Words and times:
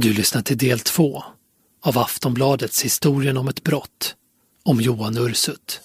Du 0.00 0.12
lyssnar 0.12 0.42
till 0.42 0.58
del 0.58 0.78
två 0.78 1.22
av 1.82 1.98
Aftonbladets 1.98 2.84
Historien 2.84 3.36
om 3.36 3.48
ett 3.48 3.64
brott 3.64 4.14
om 4.64 4.80
Johan 4.80 5.16
Ursut. 5.18 5.80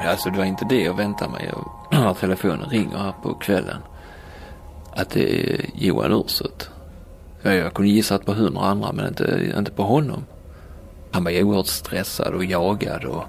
Alltså 0.00 0.30
det 0.30 0.38
var 0.38 0.44
inte 0.44 0.64
det 0.64 0.82
jag 0.82 0.96
väntade 0.96 1.30
mig 1.32 1.52
när 1.92 2.14
telefonen 2.14 2.70
ringer 2.70 2.96
här 2.98 3.12
på 3.22 3.34
kvällen. 3.34 3.80
Att 4.92 5.10
det 5.10 5.52
är 5.52 5.70
Johan 5.74 6.12
Ursut. 6.12 6.70
Jag 7.42 7.74
kunde 7.74 7.90
gissat 7.90 8.26
på 8.26 8.32
hundra 8.32 8.62
andra 8.62 8.92
men 8.92 9.08
inte, 9.08 9.52
inte 9.58 9.70
på 9.70 9.82
honom. 9.82 10.24
Han 11.12 11.24
var 11.24 11.42
oerhört 11.42 11.66
stressad 11.66 12.34
och 12.34 12.44
jagad 12.44 13.04
och 13.04 13.24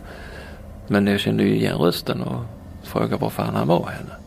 men 0.87 1.07
jag 1.07 1.19
kände 1.19 1.43
ju 1.43 1.55
igen 1.55 1.77
rösten 1.77 2.21
och 2.21 2.43
frågade 2.83 3.15
var 3.15 3.29
fan 3.29 3.55
han 3.55 3.67
var 3.67 3.87
henne. 3.87 4.18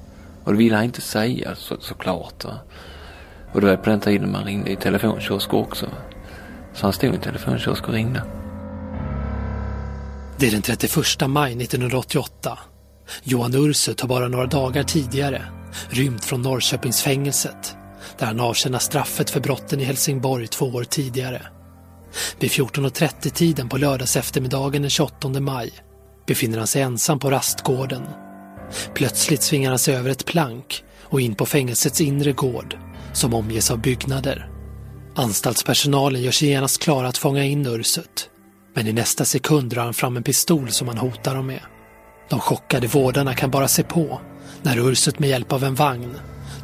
Och 0.45 0.53
det 0.53 0.59
ville 0.59 0.77
han 0.77 0.85
inte 0.85 1.01
säga 1.01 1.55
så, 1.55 1.77
såklart. 1.81 2.45
Va? 2.45 2.59
Och 3.53 3.61
det 3.61 3.67
var 3.67 3.77
på 3.77 3.91
den 3.91 4.01
tiden 4.01 4.33
man 4.33 4.45
ringde 4.45 4.71
i 4.71 4.77
telefonkiosk 4.77 5.55
också. 5.55 5.87
Så 6.75 6.87
han 6.87 6.93
stod 6.93 7.15
i 7.15 7.19
telefonkiosk 7.19 7.89
och 7.89 7.95
ringde. 7.95 8.23
Det 10.39 10.47
är 10.47 10.51
den 10.51 10.63
31 10.63 11.29
maj 11.29 11.53
1988. 11.63 12.59
Johan 13.23 13.55
Ursut 13.55 14.01
har 14.01 14.09
bara 14.09 14.29
några 14.29 14.47
dagar 14.47 14.83
tidigare 14.83 15.43
rymt 15.89 16.25
från 16.25 16.43
Norrköpingsfängelset 16.43 17.77
där 18.19 18.27
han 18.27 18.41
avtjänar 18.41 18.79
straffet 18.79 19.31
för 19.31 19.41
brotten 19.41 19.81
i 19.81 19.85
Helsingborg 19.85 20.47
två 20.47 20.67
år 20.67 20.85
tidigare. 20.85 21.43
Vid 22.39 22.51
14.30-tiden 22.51 23.69
på 23.69 23.77
lördags 23.77 24.17
eftermiddagen 24.17 24.83
den 24.83 24.91
28 24.91 25.29
maj 25.29 25.73
befinner 26.27 26.59
han 26.59 26.67
sig 26.67 26.83
ensam 26.83 27.19
på 27.19 27.31
rastgården. 27.31 28.03
Plötsligt 28.95 29.43
svingar 29.43 29.71
han 29.71 29.79
sig 29.79 29.95
över 29.95 30.11
ett 30.11 30.25
plank 30.25 30.85
och 31.03 31.21
in 31.21 31.35
på 31.35 31.47
fängelsets 31.47 32.01
inre 32.01 32.33
gård 32.33 32.79
som 33.13 33.35
omges 33.35 33.71
av 33.71 33.79
byggnader. 33.79 34.49
Anstaltspersonalen 35.15 36.23
gör 36.23 36.33
sig 36.33 36.49
genast 36.49 36.83
klara 36.83 37.09
att 37.09 37.19
fånga 37.19 37.45
in 37.45 37.67
Ursut. 37.67 38.31
Men 38.75 38.87
i 38.87 38.93
nästa 38.93 39.25
sekund 39.25 39.71
drar 39.71 39.85
han 39.85 39.95
fram 39.95 40.17
en 40.17 40.23
pistol 40.23 40.71
som 40.71 40.89
han 40.89 40.99
hotar 40.99 41.35
dem 41.35 41.47
med. 41.47 41.61
De 42.29 42.41
chockade 42.41 42.87
vårdarna 42.87 43.35
kan 43.35 43.51
bara 43.51 43.69
se 43.69 43.83
på 43.83 44.21
när 44.63 44.91
Ursut 44.91 45.19
med 45.19 45.29
hjälp 45.29 45.53
av 45.53 45.65
en 45.65 45.75
vagn 45.75 46.15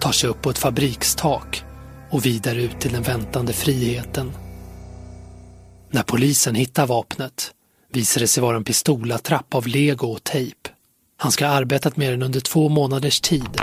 tar 0.01 0.13
sig 0.13 0.31
upp 0.31 0.43
på 0.43 0.51
ett 0.51 0.59
fabrikstak 0.59 1.65
och 2.11 2.27
vidare 2.27 2.63
ut 2.63 2.81
till 2.81 2.93
den 2.93 3.03
väntande 3.03 3.53
friheten. 3.53 4.33
När 5.91 6.03
polisen 6.03 6.55
hittar 6.55 6.87
vapnet 6.87 7.51
visar 7.93 8.21
det 8.21 8.27
sig 8.27 8.43
vara 8.43 8.57
en 8.57 8.65
pistolattrapp 8.65 9.55
av 9.55 9.67
lego 9.67 10.07
och 10.07 10.25
tejp. 10.25 10.71
Han 11.21 11.33
ska 11.33 11.47
ha 11.47 11.55
arbetat 11.55 11.97
med 11.97 12.11
den 12.13 12.23
under 12.23 12.41
två 12.41 12.69
månaders 12.69 13.21
tid, 13.21 13.61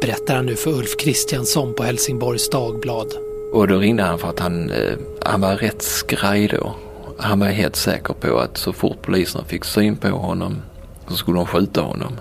berättar 0.00 0.36
han 0.36 0.46
nu 0.46 0.56
för 0.56 0.70
Ulf 0.70 0.96
Kristiansson 0.98 1.74
på 1.74 1.82
Helsingborgs 1.82 2.50
Dagblad. 2.50 3.12
Och 3.52 3.68
då 3.68 3.78
ringde 3.78 4.02
han 4.02 4.18
för 4.18 4.28
att 4.28 4.38
han, 4.38 4.70
eh, 4.70 4.92
han 5.22 5.40
var 5.40 5.56
rätt 5.56 5.82
skraj 5.82 6.48
då. 6.48 6.76
Han 7.18 7.40
var 7.40 7.46
helt 7.46 7.76
säker 7.76 8.14
på 8.14 8.38
att 8.38 8.56
så 8.56 8.72
fort 8.72 9.02
poliserna 9.02 9.44
fick 9.44 9.64
syn 9.64 9.96
på 9.96 10.08
honom 10.08 10.62
så 11.08 11.16
skulle 11.16 11.36
de 11.36 11.46
skjuta 11.46 11.80
honom. 11.80 12.12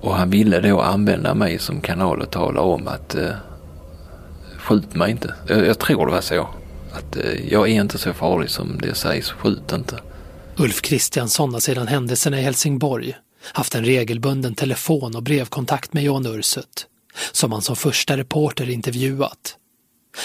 Och 0.00 0.14
han 0.14 0.30
ville 0.30 0.60
då 0.60 0.80
använda 0.80 1.34
mig 1.34 1.58
som 1.58 1.80
kanal 1.80 2.20
och 2.20 2.30
tala 2.30 2.60
om 2.60 2.88
att 2.88 3.14
eh, 3.14 3.30
skjut 4.58 4.94
mig 4.94 5.10
inte. 5.10 5.34
Jag, 5.48 5.66
jag 5.66 5.78
tror 5.78 6.06
det 6.06 6.12
var 6.12 6.20
så. 6.20 6.48
Att 6.92 7.16
eh, 7.16 7.52
jag 7.52 7.68
är 7.68 7.80
inte 7.80 7.98
så 7.98 8.12
farlig 8.12 8.50
som 8.50 8.78
det 8.82 8.94
sägs, 8.94 9.30
skjut 9.30 9.72
inte. 9.72 9.96
Ulf 10.56 10.82
Kristiansson 10.82 11.52
har 11.52 11.60
sedan 11.60 11.86
händelserna 11.86 12.38
i 12.38 12.42
Helsingborg 12.42 13.14
haft 13.52 13.74
en 13.74 13.84
regelbunden 13.84 14.54
telefon 14.54 15.16
och 15.16 15.22
brevkontakt 15.22 15.92
med 15.92 16.02
Johan 16.02 16.26
Ursut, 16.26 16.86
som 17.32 17.52
han 17.52 17.62
som 17.62 17.76
första 17.76 18.16
reporter 18.16 18.70
intervjuat. 18.70 19.56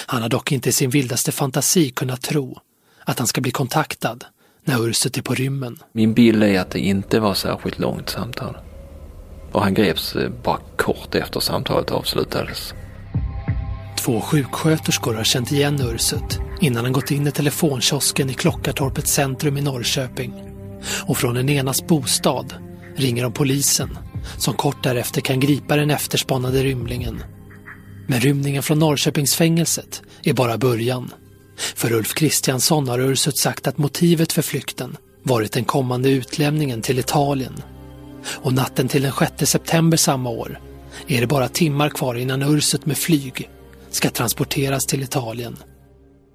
Han 0.05 0.21
har 0.21 0.29
dock 0.29 0.51
inte 0.51 0.69
i 0.69 0.71
sin 0.71 0.89
vildaste 0.89 1.31
fantasi 1.31 1.89
kunnat 1.89 2.21
tro 2.21 2.59
att 3.05 3.19
han 3.19 3.27
ska 3.27 3.41
bli 3.41 3.51
kontaktad 3.51 4.25
när 4.65 4.87
Ursut 4.87 5.17
är 5.17 5.21
på 5.21 5.33
rymmen. 5.33 5.79
Min 5.91 6.13
bild 6.13 6.43
är 6.43 6.59
att 6.59 6.71
det 6.71 6.79
inte 6.79 7.19
var 7.19 7.33
särskilt 7.33 7.79
långt 7.79 8.09
samtal. 8.09 8.57
Och 9.51 9.63
han 9.63 9.73
greps 9.73 10.15
eh, 10.15 10.29
bara 10.43 10.59
kort 10.75 11.15
efter 11.15 11.39
samtalet 11.39 11.91
avslutades. 11.91 12.73
Två 13.97 14.21
sjuksköterskor 14.21 15.13
har 15.13 15.23
känt 15.23 15.51
igen 15.51 15.81
Ursut 15.93 16.39
innan 16.61 16.83
han 16.83 16.93
gått 16.93 17.11
in 17.11 17.27
i 17.27 17.31
telefonkiosken 17.31 18.29
i 18.29 18.33
Klockartorpets 18.33 19.11
centrum 19.11 19.57
i 19.57 19.61
Norrköping. 19.61 20.33
Och 21.07 21.17
från 21.17 21.35
den 21.35 21.49
enas 21.49 21.87
bostad 21.87 22.53
ringer 22.99 23.23
de 23.23 23.33
polisen 23.33 23.97
som 24.37 24.53
kort 24.53 24.83
därefter 24.83 25.21
kan 25.21 25.39
gripa 25.39 25.75
den 25.75 25.91
efterspanade 25.91 26.63
rymlingen. 26.63 27.23
Men 28.07 28.19
rymningen 28.19 28.63
från 28.63 28.79
Norrköpingsfängelset 28.79 30.01
är 30.23 30.33
bara 30.33 30.57
början. 30.57 31.13
För 31.57 31.91
Ulf 31.91 32.13
Kristiansson 32.13 32.87
har 32.87 32.99
Ursut 32.99 33.37
sagt 33.37 33.67
att 33.67 33.77
motivet 33.77 34.31
för 34.31 34.41
flykten 34.41 34.97
varit 35.23 35.51
den 35.51 35.65
kommande 35.65 36.09
utlämningen 36.09 36.81
till 36.81 36.99
Italien. 36.99 37.53
Och 38.25 38.53
natten 38.53 38.87
till 38.87 39.01
den 39.01 39.13
6 39.37 39.51
september 39.51 39.97
samma 39.97 40.29
år 40.29 40.59
är 41.07 41.21
det 41.21 41.27
bara 41.27 41.47
timmar 41.47 41.89
kvar 41.89 42.15
innan 42.15 42.41
Ursut 42.41 42.85
med 42.85 42.97
flyg 42.97 43.49
ska 43.91 44.09
transporteras 44.09 44.85
till 44.85 45.03
Italien. 45.03 45.57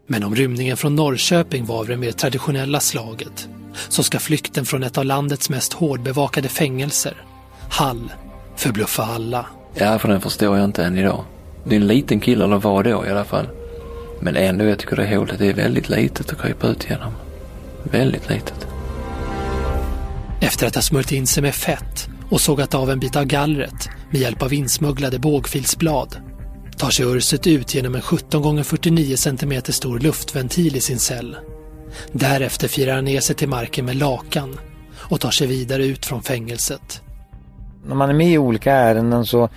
Men 0.07 0.25
om 0.25 0.35
rymningen 0.35 0.77
från 0.77 0.95
Norrköping 0.95 1.65
var 1.65 1.79
av 1.79 1.87
det 1.87 1.97
mer 1.97 2.13
traditionella 2.13 2.81
slaget 2.81 3.49
så 3.89 4.03
ska 4.03 4.19
flykten 4.19 4.65
från 4.65 4.83
ett 4.83 4.99
av 4.99 5.05
landets 5.05 5.51
mest 5.51 5.73
hårdbevakade 5.73 6.49
fängelser, 6.49 7.15
Hall, 7.71 8.13
förbluffa 8.57 9.03
alla. 9.03 9.47
Ja, 9.75 9.99
för 9.99 10.09
den 10.09 10.21
förstår 10.21 10.57
jag 10.57 10.65
inte 10.65 10.85
än 10.85 10.99
idag. 10.99 11.25
Det 11.65 11.77
är 11.77 11.81
en 11.81 11.87
liten 11.87 12.21
kille, 12.21 12.45
eller 12.45 12.57
var 12.57 12.83
då 12.83 13.07
i 13.07 13.11
alla 13.11 13.25
fall. 13.25 13.47
Men 14.21 14.37
ändå, 14.37 14.65
jag 14.65 14.79
tycker 14.79 14.97
det 14.97 15.17
hålet 15.17 15.41
är 15.41 15.53
väldigt 15.53 15.89
litet 15.89 16.33
att 16.33 16.43
krypa 16.43 16.67
ut 16.67 16.91
genom. 16.91 17.13
Väldigt 17.83 18.31
litet. 18.31 18.67
Efter 20.41 20.67
att 20.67 20.75
ha 20.75 20.83
smörjt 20.83 21.13
in 21.13 21.27
sig 21.27 21.43
med 21.43 21.55
fett 21.55 22.09
och 22.31 22.41
sågat 22.41 22.75
av 22.75 22.91
en 22.91 23.01
bit 23.01 23.17
av 23.17 23.25
gallret 23.25 23.89
med 24.11 24.21
hjälp 24.21 24.43
av 24.43 24.53
insmugglade 24.53 25.19
bågfilsblad 25.19 26.17
tar 26.77 26.91
sig 26.91 27.07
Urset 27.07 27.47
ut 27.47 27.75
genom 27.75 27.95
en 27.95 28.01
17 28.01 28.59
x 28.59 28.69
49 28.69 29.17
cm 29.17 29.63
stor 29.63 29.99
luftventil 29.99 30.77
i 30.77 30.81
sin 30.81 30.99
cell. 30.99 31.37
Därefter 32.13 32.69
firar 32.69 32.95
han 32.95 33.05
ner 33.05 33.21
sig 33.21 33.37
till 33.37 33.49
marken 33.49 33.85
med 33.85 33.97
lakan 33.97 34.59
och 34.95 35.21
tar 35.21 35.31
sig 35.31 35.47
vidare 35.47 35.87
ut 35.87 36.07
från 36.07 36.23
fängelset. 36.23 37.03
När 37.87 37.95
man 37.95 38.11
är 38.11 38.15
med 38.15 38.29
i 38.29 38.39
olika 38.39 38.73
ärenden 38.73 39.27
så 39.27 39.49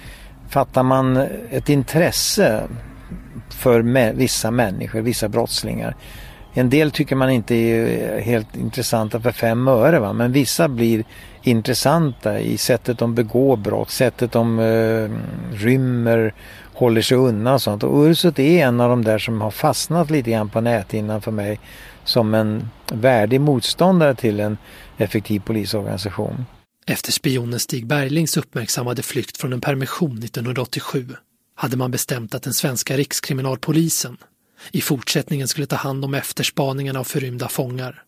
fattar 0.50 0.84
man 0.84 1.18
ett 1.50 1.70
intresse 1.70 2.64
för 3.50 3.82
vissa 4.14 4.52
människor, 4.52 5.02
vissa 5.02 5.30
brottslingar. 5.30 5.96
En 6.54 6.70
del 6.70 6.92
tycker 6.92 7.16
man 7.16 7.30
inte 7.30 7.56
är 7.56 8.20
helt 8.20 8.56
intressanta 8.56 9.20
för 9.20 9.32
fem 9.32 9.68
öre 9.68 10.00
va? 10.00 10.14
men 10.14 10.32
vissa 10.32 10.68
blir 10.68 11.04
intressanta 11.48 12.40
i 12.40 12.58
sättet 12.58 13.00
de 13.00 13.16
begår 13.16 13.58
brott, 13.58 13.90
sättet 13.90 14.32
de 14.32 14.60
eh, 14.60 15.10
rymmer, 15.58 16.34
håller 16.74 17.02
sig 17.02 17.18
undan 17.18 17.54
och 17.54 17.62
sånt. 17.62 17.84
Och 17.84 18.04
Ursut 18.04 18.40
är 18.40 18.68
en 18.68 18.82
av 18.82 18.90
de 18.90 19.04
där 19.04 19.20
som 19.20 19.42
har 19.42 19.52
fastnat 19.52 20.10
lite 20.10 20.32
grann 20.32 20.50
på 20.50 20.62
näthinnan 20.62 21.22
för 21.22 21.32
mig 21.32 21.60
som 22.04 22.34
en 22.34 22.70
värdig 22.92 23.42
motståndare 23.42 24.16
till 24.16 24.40
en 24.40 24.58
effektiv 24.98 25.40
polisorganisation. 25.40 26.46
Efter 26.86 27.12
spionen 27.12 27.60
Stig 27.60 27.88
Berglings 27.88 28.38
uppmärksammade 28.38 29.04
flykt 29.04 29.38
från 29.38 29.54
en 29.54 29.62
permission 29.62 30.18
1987 30.18 31.08
hade 31.56 31.78
man 31.78 31.92
bestämt 31.92 32.36
att 32.36 32.44
den 32.44 32.54
svenska 32.54 32.98
rikskriminalpolisen 32.98 34.18
i 34.72 34.82
fortsättningen 34.82 35.48
skulle 35.48 35.68
ta 35.68 35.76
hand 35.76 36.06
om 36.06 36.14
efterspaningarna 36.14 37.00
av 37.00 37.04
förrymda 37.04 37.48
fångar. 37.48 38.04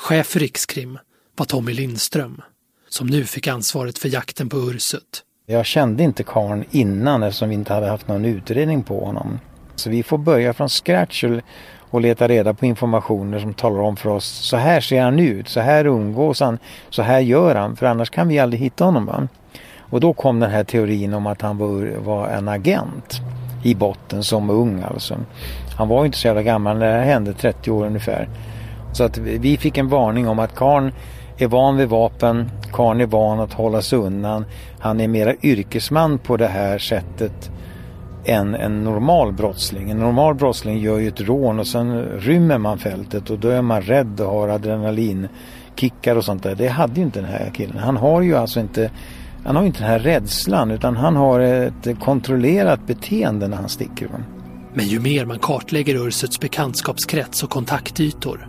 Chef 0.00 0.26
för 0.26 0.40
Rikskrim 0.40 0.98
var 1.36 1.46
Tommy 1.46 1.72
Lindström, 1.72 2.42
som 2.88 3.06
nu 3.06 3.24
fick 3.24 3.46
ansvaret 3.46 3.98
för 3.98 4.08
jakten 4.08 4.48
på 4.48 4.56
Ursut. 4.56 5.24
Jag 5.46 5.66
kände 5.66 6.02
inte 6.02 6.22
karn 6.22 6.64
innan 6.70 7.22
eftersom 7.22 7.48
vi 7.48 7.54
inte 7.54 7.74
hade 7.74 7.86
haft 7.86 8.08
någon 8.08 8.24
utredning 8.24 8.82
på 8.82 9.04
honom. 9.04 9.40
Så 9.74 9.90
vi 9.90 10.02
får 10.02 10.18
börja 10.18 10.52
från 10.52 10.68
scratch 10.68 11.24
och 11.90 12.00
leta 12.00 12.28
reda 12.28 12.54
på 12.54 12.66
informationer 12.66 13.38
som 13.38 13.54
talar 13.54 13.80
om 13.80 13.96
för 13.96 14.10
oss 14.10 14.24
så 14.24 14.56
här 14.56 14.80
ser 14.80 15.02
han 15.02 15.18
ut, 15.18 15.48
så 15.48 15.60
här 15.60 15.84
umgås 15.84 16.40
han, 16.40 16.58
så 16.90 17.02
här 17.02 17.20
gör 17.20 17.54
han 17.54 17.76
för 17.76 17.86
annars 17.86 18.10
kan 18.10 18.28
vi 18.28 18.38
aldrig 18.38 18.60
hitta 18.60 18.84
honom. 18.84 19.06
Va? 19.06 19.28
Och 19.78 20.00
då 20.00 20.12
kom 20.12 20.40
den 20.40 20.50
här 20.50 20.64
teorin 20.64 21.14
om 21.14 21.26
att 21.26 21.42
han 21.42 21.58
var, 21.58 21.96
var 21.98 22.28
en 22.28 22.48
agent 22.48 23.20
i 23.64 23.74
botten 23.74 24.24
som 24.24 24.50
ung 24.50 24.82
alltså. 24.82 25.16
Han 25.76 25.88
var 25.88 26.04
inte 26.04 26.18
så 26.18 26.26
jävla 26.26 26.42
gammal 26.42 26.78
när 26.78 26.86
det 26.86 26.98
här 26.98 27.04
hände, 27.04 27.32
30 27.32 27.70
år 27.70 27.86
ungefär. 27.86 28.28
Så 28.92 29.04
att 29.04 29.18
vi 29.18 29.56
fick 29.56 29.78
en 29.78 29.88
varning 29.88 30.28
om 30.28 30.38
att 30.38 30.54
karn 30.54 30.92
är 31.38 31.46
van 31.46 31.76
vid 31.76 31.88
vapen, 31.88 32.50
karn 32.72 33.00
är 33.00 33.06
van 33.06 33.40
att 33.40 33.52
hålla 33.52 33.82
sig 33.82 33.98
undan. 33.98 34.44
Han 34.78 35.00
är 35.00 35.08
mera 35.08 35.34
yrkesman 35.42 36.18
på 36.18 36.36
det 36.36 36.46
här 36.46 36.78
sättet 36.78 37.50
än 38.24 38.54
en 38.54 38.84
normal 38.84 39.32
brottsling. 39.32 39.90
En 39.90 39.98
normal 39.98 40.34
brottsling 40.34 40.78
gör 40.78 40.98
ju 40.98 41.08
ett 41.08 41.20
rån 41.20 41.58
och 41.58 41.66
sen 41.66 42.02
rymmer 42.02 42.58
man 42.58 42.78
fältet 42.78 43.30
och 43.30 43.38
då 43.38 43.48
är 43.48 43.62
man 43.62 43.82
rädd 43.82 44.20
och 44.20 44.30
har 44.30 44.48
adrenalinkickar 44.48 46.16
och 46.16 46.24
sånt 46.24 46.42
där. 46.42 46.54
Det 46.54 46.68
hade 46.68 46.94
ju 46.94 47.02
inte 47.02 47.20
den 47.20 47.30
här 47.30 47.50
killen. 47.54 47.78
Han 47.78 47.96
har 47.96 48.22
ju 48.22 48.36
alltså 48.36 48.60
inte 48.60 48.90
han 49.44 49.56
har 49.56 49.64
inte 49.64 49.78
den 49.78 49.88
här 49.88 49.98
rädslan 49.98 50.70
utan 50.70 50.96
han 50.96 51.16
har 51.16 51.40
ett 51.40 52.00
kontrollerat 52.00 52.86
beteende 52.86 53.48
när 53.48 53.56
han 53.56 53.68
sticker. 53.68 54.08
Men 54.74 54.86
ju 54.86 55.00
mer 55.00 55.24
man 55.24 55.38
kartlägger 55.38 56.06
Ursuts 56.06 56.40
bekantskapskrets 56.40 57.42
och 57.42 57.50
kontaktytor, 57.50 58.48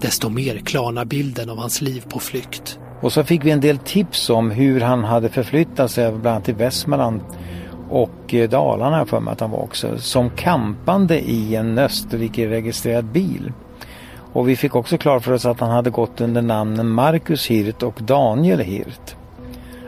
desto 0.00 0.28
mer 0.28 0.58
klarnar 0.58 1.04
bilden 1.04 1.50
av 1.50 1.58
hans 1.58 1.80
liv 1.80 2.04
på 2.08 2.18
flykt. 2.18 2.78
Och 3.00 3.12
så 3.12 3.24
fick 3.24 3.44
vi 3.44 3.50
en 3.50 3.60
del 3.60 3.78
tips 3.78 4.30
om 4.30 4.50
hur 4.50 4.80
han 4.80 5.04
hade 5.04 5.28
förflyttat 5.28 5.90
sig 5.90 6.10
bland 6.10 6.26
annat 6.26 6.44
till 6.44 6.54
Västmanland 6.54 7.20
och 7.90 8.34
eh, 8.34 8.50
Dalarna 8.50 9.06
för 9.06 9.20
mig 9.20 9.32
att 9.32 9.40
han 9.40 9.50
var 9.50 9.62
också, 9.62 9.98
som 9.98 10.30
kampande 10.30 11.20
i 11.20 11.54
en 11.54 11.78
Österrike-registrerad 11.78 13.04
bil. 13.04 13.52
Och 14.32 14.48
vi 14.48 14.56
fick 14.56 14.74
också 14.74 14.98
klart 14.98 15.24
för 15.24 15.32
oss 15.32 15.46
att 15.46 15.60
han 15.60 15.70
hade 15.70 15.90
gått 15.90 16.20
under 16.20 16.42
namnen 16.42 16.88
Marcus 16.88 17.46
Hirt 17.46 17.82
och 17.82 17.98
Daniel 18.02 18.60
Hirt. 18.60 19.16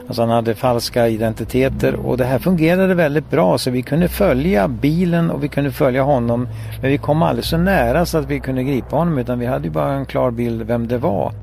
Alltså 0.09 0.23
han 0.23 0.31
hade 0.31 0.55
falska 0.55 1.09
identiteter 1.09 1.95
och 1.95 2.17
det 2.17 2.25
här 2.25 2.39
fungerade 2.39 2.95
väldigt 2.95 3.31
bra 3.31 3.59
så 3.59 3.71
vi 3.71 3.83
kunde 3.83 4.09
följa 4.09 4.69
bilen 4.69 5.31
och 5.31 5.45
vi 5.45 5.49
kunde 5.49 5.73
följa 5.73 6.03
honom. 6.03 6.49
Men 6.83 6.91
vi 6.91 6.99
kom 6.99 7.23
aldrig 7.23 7.45
så 7.45 7.57
nära 7.57 8.07
så 8.07 8.19
att 8.19 8.27
vi 8.27 8.41
kunde 8.41 8.65
gripa 8.65 8.97
honom 8.97 9.19
utan 9.19 9.39
vi 9.39 9.47
hade 9.47 9.65
ju 9.65 9.71
bara 9.71 9.93
en 9.93 10.07
klar 10.07 10.31
bild 10.31 10.63
vem 10.63 10.89
det 10.89 10.99
var. 10.99 11.35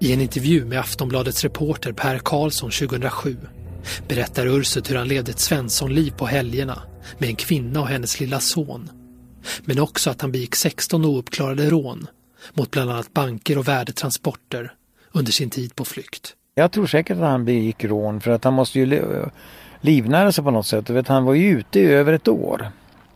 I 0.00 0.12
en 0.12 0.20
intervju 0.20 0.64
med 0.64 0.80
Aftonbladets 0.80 1.44
reporter 1.44 1.92
Per 1.92 2.18
Karlsson 2.18 2.70
2007 2.70 3.36
berättar 4.08 4.46
Ursut 4.46 4.90
hur 4.90 4.96
han 4.96 5.08
levde 5.08 5.30
ett 5.30 5.40
Svenssonliv 5.40 6.10
på 6.10 6.26
helgerna 6.26 6.82
med 7.18 7.28
en 7.28 7.36
kvinna 7.36 7.80
och 7.80 7.88
hennes 7.88 8.20
lilla 8.20 8.40
son. 8.40 8.90
Men 9.64 9.80
också 9.80 10.10
att 10.10 10.20
han 10.20 10.32
begick 10.32 10.54
16 10.54 11.04
ouppklarade 11.04 11.70
rån 11.70 12.06
mot 12.54 12.70
bland 12.70 12.90
annat 12.90 13.12
banker 13.12 13.58
och 13.58 13.68
värdetransporter 13.68 14.72
under 15.12 15.32
sin 15.32 15.50
tid 15.50 15.74
på 15.74 15.84
flykt. 15.84 16.34
Jag 16.60 16.72
tror 16.72 16.86
säkert 16.86 17.16
att 17.16 17.22
han 17.22 17.44
begick 17.44 17.84
rån 17.84 18.20
för 18.20 18.30
att 18.30 18.44
han 18.44 18.54
måste 18.54 18.78
ju 18.78 19.02
livnära 19.80 20.32
sig 20.32 20.44
på 20.44 20.50
något 20.50 20.66
sätt. 20.66 20.90
vet, 20.90 21.08
han 21.08 21.24
var 21.24 21.34
ju 21.34 21.58
ute 21.58 21.80
i 21.80 21.86
över 21.86 22.12
ett 22.12 22.28
år. 22.28 22.70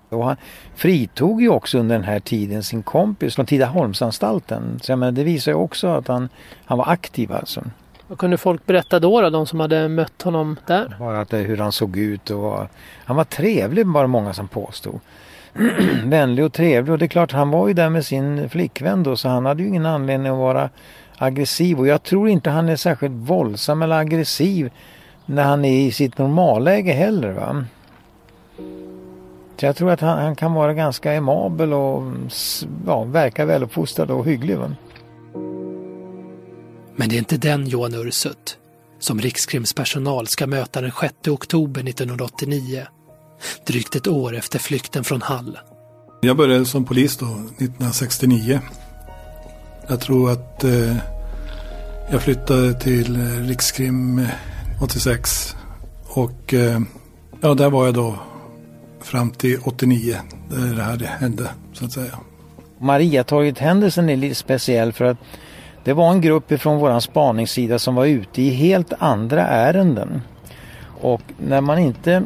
Och 0.09 0.25
han 0.25 0.37
fritog 0.75 1.43
ju 1.43 1.49
också 1.49 1.79
under 1.79 1.95
den 1.95 2.05
här 2.05 2.21
tiden 2.21 2.63
sin 2.63 2.83
kompis 2.83 3.35
från 3.35 3.47
Tidaholmsanstalten. 3.47 4.81
Så 4.83 4.93
jag 4.93 4.99
menar, 4.99 5.13
det 5.13 5.25
visar 5.25 5.53
ju 5.53 5.57
också 5.57 5.89
att 5.89 6.09
han, 6.09 6.29
han 6.65 6.79
var 6.79 6.89
aktiv 6.89 7.33
alltså. 7.33 7.63
Vad 8.09 8.19
kunde 8.19 8.37
folk 8.37 8.67
berätta 8.67 9.01
då, 9.01 9.21
då 9.21 9.31
de 9.31 9.47
som 9.47 9.61
hade 9.61 9.89
mött 9.89 10.23
honom 10.23 10.57
där? 10.67 10.97
Bara 10.99 11.21
att 11.21 11.31
det, 11.31 11.37
hur 11.37 11.57
han 11.57 11.73
såg 11.73 11.97
ut 11.97 12.31
och 12.31 12.41
var, 12.41 12.69
han 13.05 13.17
var 13.17 13.25
trevlig 13.25 13.87
bara 13.87 14.07
många 14.07 14.35
som 14.35 14.49
påstod. 14.49 15.01
Vänlig 16.05 16.45
och 16.45 16.53
trevlig 16.53 16.93
och 16.93 16.99
det 16.99 17.05
är 17.05 17.09
klart 17.09 17.33
han 17.33 17.51
var 17.51 17.69
ju 17.69 17.75
där 17.75 17.89
med 17.89 18.07
sin 18.07 18.49
flickvän 18.49 19.03
då 19.03 19.17
så 19.17 19.29
han 19.29 19.47
hade 19.47 19.63
ju 19.63 19.69
ingen 19.69 19.87
anledning 19.87 20.33
att 20.33 20.39
vara 20.39 20.71
aggressiv 21.19 21.79
och 21.79 21.87
jag 21.87 22.03
tror 22.03 22.29
inte 22.29 22.51
han 22.51 22.69
är 22.69 22.77
särskilt 22.77 23.15
våldsam 23.15 23.83
eller 23.83 23.97
aggressiv 23.97 24.71
när 25.27 25.43
han 25.43 25.65
är 25.65 25.87
i 25.87 25.93
sitt 25.93 26.19
normalläge 26.19 26.93
heller. 26.93 27.33
Va? 27.33 27.65
Så 29.61 29.67
jag 29.67 29.77
tror 29.77 29.91
att 29.91 30.01
han, 30.01 30.19
han 30.19 30.37
kan 30.37 30.55
vara 30.55 30.75
ganska 30.75 31.13
emabel 31.13 31.73
och 31.73 32.03
ja, 32.87 33.05
verka 33.05 33.45
väluppfostrad 33.45 34.11
och 34.11 34.27
hygglig. 34.27 34.59
Va? 34.59 34.73
Men 36.97 37.09
det 37.09 37.17
är 37.17 37.19
inte 37.19 37.37
den 37.37 37.67
Johan 37.67 37.95
Ursut 37.95 38.59
som 38.99 39.21
Rikskrimspersonal 39.21 40.27
ska 40.27 40.47
möta 40.47 40.81
den 40.81 40.93
6 41.01 41.29
oktober 41.29 41.89
1989. 41.89 42.87
Drygt 43.67 43.97
ett 43.97 44.07
år 44.07 44.37
efter 44.37 44.59
flykten 44.59 45.05
från 45.05 45.23
Hall. 45.23 45.59
Jag 46.23 46.37
började 46.37 46.65
som 46.65 46.85
polis 46.85 47.17
då 47.17 47.27
1969. 47.27 48.61
Jag 49.89 50.01
tror 50.01 50.31
att 50.31 50.65
eh, 50.65 50.97
jag 52.11 52.23
flyttade 52.23 52.75
till 52.75 53.17
eh, 53.17 53.49
Rikskrim 53.49 54.19
eh, 54.19 54.83
86. 54.83 55.57
Och 56.09 56.55
eh, 56.55 56.81
ja, 57.41 57.55
där 57.55 57.71
var 57.71 57.85
jag 57.85 57.95
då 57.95 58.15
fram 59.01 59.31
till 59.31 59.59
89. 59.65 60.17
Där 60.51 60.75
det 60.75 60.83
här 60.83 61.17
hände 61.19 61.49
så 61.73 61.85
att 61.85 61.93
säga. 61.93 62.19
Mariatorget-händelsen 62.79 64.09
är 64.09 64.17
lite 64.17 64.35
speciell 64.35 64.93
för 64.93 65.05
att 65.05 65.19
det 65.85 65.93
var 65.93 66.11
en 66.11 66.21
grupp 66.21 66.53
ifrån 66.53 66.79
våran 66.79 67.01
spaningssida 67.01 67.79
som 67.79 67.95
var 67.95 68.07
ute 68.07 68.43
i 68.43 68.51
helt 68.51 68.93
andra 68.99 69.47
ärenden. 69.47 70.23
Och 71.01 71.23
när 71.39 71.61
man 71.61 71.79
inte 71.79 72.23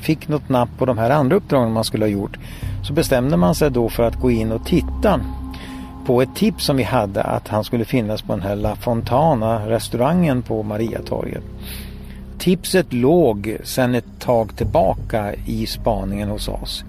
fick 0.00 0.28
något 0.28 0.48
napp 0.48 0.68
på 0.78 0.86
de 0.86 0.98
här 0.98 1.10
andra 1.10 1.36
uppdragen 1.36 1.72
man 1.72 1.84
skulle 1.84 2.04
ha 2.04 2.10
gjort 2.10 2.38
så 2.84 2.92
bestämde 2.92 3.36
man 3.36 3.54
sig 3.54 3.70
då 3.70 3.88
för 3.88 4.02
att 4.02 4.20
gå 4.20 4.30
in 4.30 4.52
och 4.52 4.66
titta 4.66 5.20
på 6.06 6.22
ett 6.22 6.34
tips 6.34 6.64
som 6.64 6.76
vi 6.76 6.82
hade 6.82 7.22
att 7.22 7.48
han 7.48 7.64
skulle 7.64 7.84
finnas 7.84 8.22
på 8.22 8.32
den 8.32 8.42
här 8.42 8.56
La 8.56 8.76
Fontana 8.76 9.70
restaurangen 9.70 10.42
på 10.42 10.62
Mariatorget. 10.62 11.44
Tipset 12.38 12.92
låg 12.92 13.56
sedan 13.64 13.94
ett 13.94 14.20
tag 14.20 14.56
tillbaka 14.56 15.34
i 15.46 15.66
spaningen 15.66 16.28
hos 16.28 16.48
oss. 16.48 16.84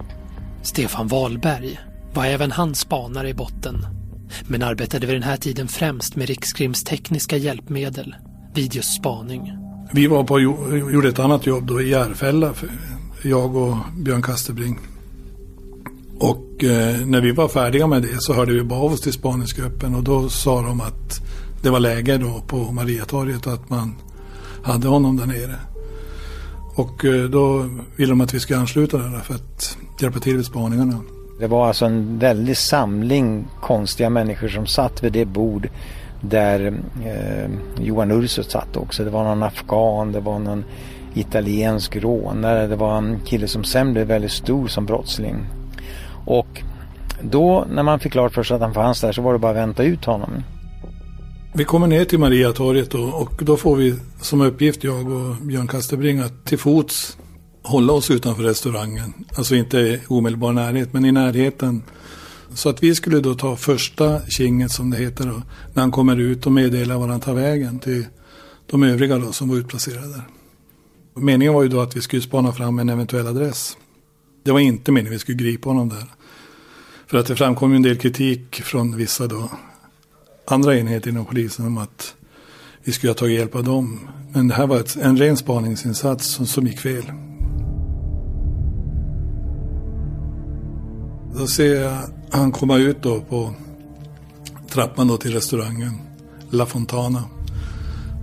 Stefan 0.62 1.08
Wahlberg 1.08 1.80
var 2.14 2.24
även 2.24 2.52
han 2.52 2.74
spanare 2.74 3.28
i 3.28 3.34
botten 3.34 3.86
men 4.46 4.62
arbetade 4.62 5.06
vid 5.06 5.16
den 5.16 5.22
här 5.22 5.36
tiden 5.36 5.68
främst 5.68 6.16
med 6.16 6.28
Rikskrims 6.28 6.84
tekniska 6.84 7.36
hjälpmedel 7.36 8.14
vid 8.54 8.74
just 8.74 8.96
spaning. 8.96 9.52
Vi 9.92 10.06
var 10.06 10.24
på, 10.24 10.40
gjorde 10.40 11.08
ett 11.08 11.18
annat 11.18 11.46
jobb 11.46 11.66
då 11.66 11.80
i 11.80 11.90
Järfälla, 11.90 12.54
jag 13.22 13.56
och 13.56 13.76
Björn 14.04 14.22
Kasterbring. 14.22 14.78
Och 16.18 16.64
eh, 16.64 17.06
när 17.06 17.20
vi 17.20 17.32
var 17.32 17.48
färdiga 17.48 17.86
med 17.86 18.02
det 18.02 18.16
så 18.18 18.32
hörde 18.32 18.52
vi 18.52 18.62
bara 18.62 18.80
av 18.80 18.92
oss 18.92 19.00
till 19.00 19.12
spaningsgruppen 19.12 19.94
och 19.94 20.02
då 20.02 20.28
sa 20.28 20.62
de 20.62 20.80
att 20.80 21.20
det 21.62 21.70
var 21.70 21.80
läge 21.80 22.18
då 22.18 22.42
på 22.46 22.56
Mariatorget 22.56 23.46
att 23.46 23.70
man 23.70 23.96
hade 24.62 24.88
honom 24.88 25.16
där 25.16 25.26
nere. 25.26 25.56
Och 26.74 27.04
eh, 27.04 27.24
då 27.24 27.68
ville 27.96 28.12
de 28.12 28.20
att 28.20 28.34
vi 28.34 28.40
skulle 28.40 28.58
ansluta 28.58 28.98
där 28.98 29.20
för 29.20 29.34
att 29.34 29.78
hjälpa 30.00 30.18
till 30.18 30.36
vid 30.36 30.46
spaningarna. 30.46 31.00
Det 31.40 31.46
var 31.46 31.68
alltså 31.68 31.84
en 31.84 32.18
väldig 32.18 32.56
samling 32.56 33.46
konstiga 33.60 34.10
människor 34.10 34.48
som 34.48 34.66
satt 34.66 35.04
vid 35.04 35.12
det 35.12 35.24
bord 35.24 35.68
där 36.20 36.80
eh, 37.04 37.50
Johan 37.84 38.10
Ursut 38.10 38.50
satt 38.50 38.76
också. 38.76 39.04
Det 39.04 39.10
var 39.10 39.24
någon 39.24 39.42
afghan, 39.42 40.12
det 40.12 40.20
var 40.20 40.38
någon 40.38 40.64
italiensk 41.14 41.96
rånare, 41.96 42.66
det 42.66 42.76
var 42.76 42.98
en 42.98 43.20
kille 43.24 43.48
som 43.48 43.64
sen 43.64 43.92
blev 43.92 44.06
väldigt 44.06 44.32
stor 44.32 44.68
som 44.68 44.86
brottsling. 44.86 45.36
Och 46.26 46.62
då 47.22 47.66
när 47.70 47.82
man 47.82 48.00
fick 48.00 48.12
klart 48.12 48.34
för 48.34 48.42
sig 48.42 48.54
att 48.54 48.60
han 48.60 48.74
fanns 48.74 49.00
där 49.00 49.12
så 49.12 49.22
var 49.22 49.32
det 49.32 49.38
bara 49.38 49.50
att 49.50 49.56
vänta 49.56 49.84
ut 49.84 50.04
honom. 50.04 50.30
Vi 51.56 51.64
kommer 51.64 51.86
ner 51.86 52.04
till 52.04 52.18
Mariatorget 52.18 52.90
då, 52.90 53.02
och 53.02 53.44
då 53.44 53.56
får 53.56 53.76
vi 53.76 53.94
som 54.20 54.40
uppgift, 54.40 54.84
jag 54.84 55.10
och 55.10 55.36
Björn 55.36 55.68
Kasterbring, 55.68 56.18
att 56.18 56.44
till 56.44 56.58
fots 56.58 57.18
hålla 57.62 57.92
oss 57.92 58.10
utanför 58.10 58.42
restaurangen. 58.42 59.14
Alltså 59.36 59.54
inte 59.54 59.78
i 59.78 60.00
omedelbar 60.08 60.52
närhet, 60.52 60.92
men 60.92 61.04
i 61.04 61.12
närheten. 61.12 61.82
Så 62.54 62.68
att 62.68 62.82
vi 62.82 62.94
skulle 62.94 63.20
då 63.20 63.34
ta 63.34 63.56
första 63.56 64.26
kinget 64.26 64.70
som 64.70 64.90
det 64.90 64.96
heter 64.96 65.24
då, 65.26 65.42
när 65.72 65.82
han 65.82 65.90
kommer 65.90 66.16
ut 66.16 66.46
och 66.46 66.52
meddelar 66.52 66.98
var 66.98 67.08
han 67.08 67.20
tar 67.20 67.34
vägen 67.34 67.78
till 67.78 68.06
de 68.70 68.82
övriga 68.82 69.18
då 69.18 69.32
som 69.32 69.48
var 69.48 69.56
utplacerade 69.56 70.08
där. 70.08 70.22
Meningen 71.16 71.54
var 71.54 71.62
ju 71.62 71.68
då 71.68 71.80
att 71.80 71.96
vi 71.96 72.00
skulle 72.00 72.22
spana 72.22 72.52
fram 72.52 72.78
en 72.78 72.88
eventuell 72.88 73.26
adress. 73.26 73.76
Det 74.44 74.52
var 74.52 74.60
inte 74.60 74.92
meningen 74.92 75.12
att 75.12 75.14
vi 75.14 75.18
skulle 75.18 75.38
gripa 75.38 75.68
honom 75.68 75.88
där. 75.88 76.04
För 77.06 77.18
att 77.18 77.26
det 77.26 77.36
framkom 77.36 77.70
ju 77.70 77.76
en 77.76 77.82
del 77.82 77.98
kritik 77.98 78.62
från 78.62 78.96
vissa 78.96 79.26
då 79.26 79.50
andra 80.44 80.76
enheter 80.76 81.10
inom 81.10 81.24
polisen 81.24 81.66
om 81.66 81.78
att 81.78 82.14
vi 82.84 82.92
skulle 82.92 83.10
ha 83.10 83.14
tagit 83.14 83.38
hjälp 83.38 83.54
av 83.54 83.64
dem. 83.64 84.00
Men 84.32 84.48
det 84.48 84.54
här 84.54 84.66
var 84.66 84.80
ett, 84.80 84.96
en 84.96 85.16
ren 85.16 85.36
spaningsinsats 85.36 86.26
som, 86.26 86.46
som 86.46 86.66
gick 86.66 86.80
fel. 86.80 87.04
Då 91.38 91.46
ser 91.46 91.82
jag 91.82 91.98
han 92.30 92.52
komma 92.52 92.76
ut 92.76 93.02
då 93.02 93.20
på 93.20 93.54
trappan 94.68 95.08
då 95.08 95.16
till 95.16 95.32
restaurangen 95.32 95.98
La 96.50 96.66
Fontana. 96.66 97.24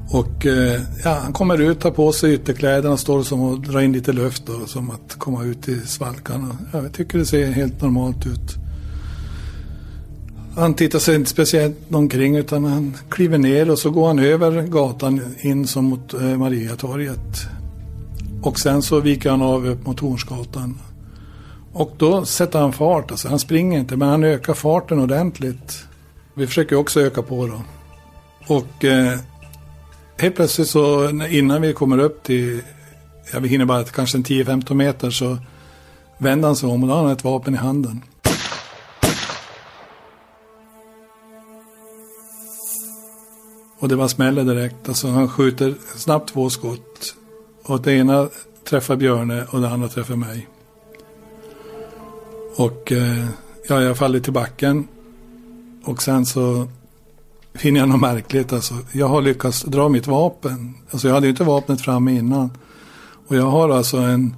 Och 0.09 0.45
eh, 0.45 0.81
ja, 1.03 1.19
han 1.23 1.33
kommer 1.33 1.61
ut, 1.61 1.79
tar 1.79 1.91
på 1.91 2.11
sig 2.11 2.33
ytterkläderna, 2.33 2.97
står 2.97 3.23
som 3.23 3.41
och 3.41 3.61
drar 3.61 3.81
in 3.81 3.93
lite 3.93 4.13
luft 4.13 4.45
då, 4.45 4.65
som 4.65 4.91
att 4.91 5.15
komma 5.17 5.43
ut 5.43 5.67
i 5.67 5.79
svalkan. 5.79 6.57
Ja, 6.73 6.81
jag 6.81 6.93
tycker 6.93 7.17
det 7.17 7.25
ser 7.25 7.51
helt 7.51 7.81
normalt 7.81 8.25
ut. 8.25 8.57
Han 10.55 10.73
tittar 10.73 10.99
sig 10.99 11.15
inte 11.15 11.29
speciellt 11.29 11.77
omkring 11.91 12.35
utan 12.35 12.63
han 12.65 12.97
kliver 13.09 13.37
ner 13.37 13.71
och 13.71 13.79
så 13.79 13.89
går 13.89 14.07
han 14.07 14.19
över 14.19 14.61
gatan 14.61 15.35
in 15.39 15.67
som 15.67 15.85
mot 15.85 16.13
eh, 16.13 16.21
Mariatorget. 16.21 17.47
Och 18.41 18.59
sen 18.59 18.81
så 18.81 18.99
viker 18.99 19.29
han 19.29 19.41
av 19.41 19.67
upp 19.67 19.85
mot 19.85 19.99
Hornsgatan. 19.99 20.79
Och 21.73 21.91
då 21.97 22.25
sätter 22.25 22.59
han 22.59 22.73
fart. 22.73 23.11
Alltså, 23.11 23.27
han 23.27 23.39
springer 23.39 23.79
inte 23.79 23.97
men 23.97 24.09
han 24.09 24.23
ökar 24.23 24.53
farten 24.53 24.99
ordentligt. 24.99 25.83
Vi 26.33 26.47
försöker 26.47 26.75
också 26.75 27.01
öka 27.01 27.21
på 27.21 27.47
då. 27.47 27.61
Och 28.47 28.85
eh, 28.85 29.19
helt 30.17 30.35
plötsligt 30.35 30.67
så 30.67 31.09
innan 31.29 31.61
vi 31.61 31.73
kommer 31.73 31.97
upp 31.97 32.23
till, 32.23 32.61
ja 33.33 33.39
vi 33.39 33.49
hinner 33.49 33.65
bara 33.65 33.83
kanske 33.83 34.17
10-15 34.17 34.73
meter 34.73 35.09
så 35.09 35.37
vänder 36.17 36.47
han 36.47 36.55
sig 36.55 36.69
om 36.69 36.83
och 36.83 36.89
då 36.89 36.95
har 36.95 37.03
han 37.03 37.11
ett 37.11 37.23
vapen 37.23 37.53
i 37.53 37.57
handen. 37.57 38.01
Och 43.81 43.87
det 43.87 43.95
var 43.95 44.07
smäller 44.07 44.43
direkt. 44.43 44.89
Alltså 44.89 45.07
han 45.07 45.29
skjuter 45.29 45.75
snabbt 45.95 46.33
två 46.33 46.49
skott 46.49 47.15
Och 47.63 47.81
det 47.81 47.93
ena 47.93 48.29
träffar 48.63 48.95
Björne 48.95 49.45
och 49.49 49.61
det 49.61 49.69
andra 49.69 49.87
träffar 49.87 50.15
mig. 50.15 50.47
Och 52.55 52.91
eh, 52.91 53.25
ja, 53.67 53.81
jag 53.81 53.97
faller 53.97 54.19
till 54.19 54.33
backen. 54.33 54.87
Och 55.83 56.01
sen 56.01 56.25
så 56.25 56.67
finner 57.53 57.79
jag 57.79 57.89
något 57.89 58.01
märkligt. 58.01 58.53
Alltså, 58.53 58.75
jag 58.91 59.07
har 59.07 59.21
lyckats 59.21 59.61
dra 59.61 59.89
mitt 59.89 60.07
vapen. 60.07 60.73
Alltså 60.91 61.07
jag 61.07 61.15
hade 61.15 61.27
ju 61.27 61.31
inte 61.31 61.43
vapnet 61.43 61.81
framme 61.81 62.17
innan. 62.17 62.49
Och 63.27 63.35
jag 63.35 63.45
har 63.45 63.69
alltså 63.69 63.97
en 63.97 64.35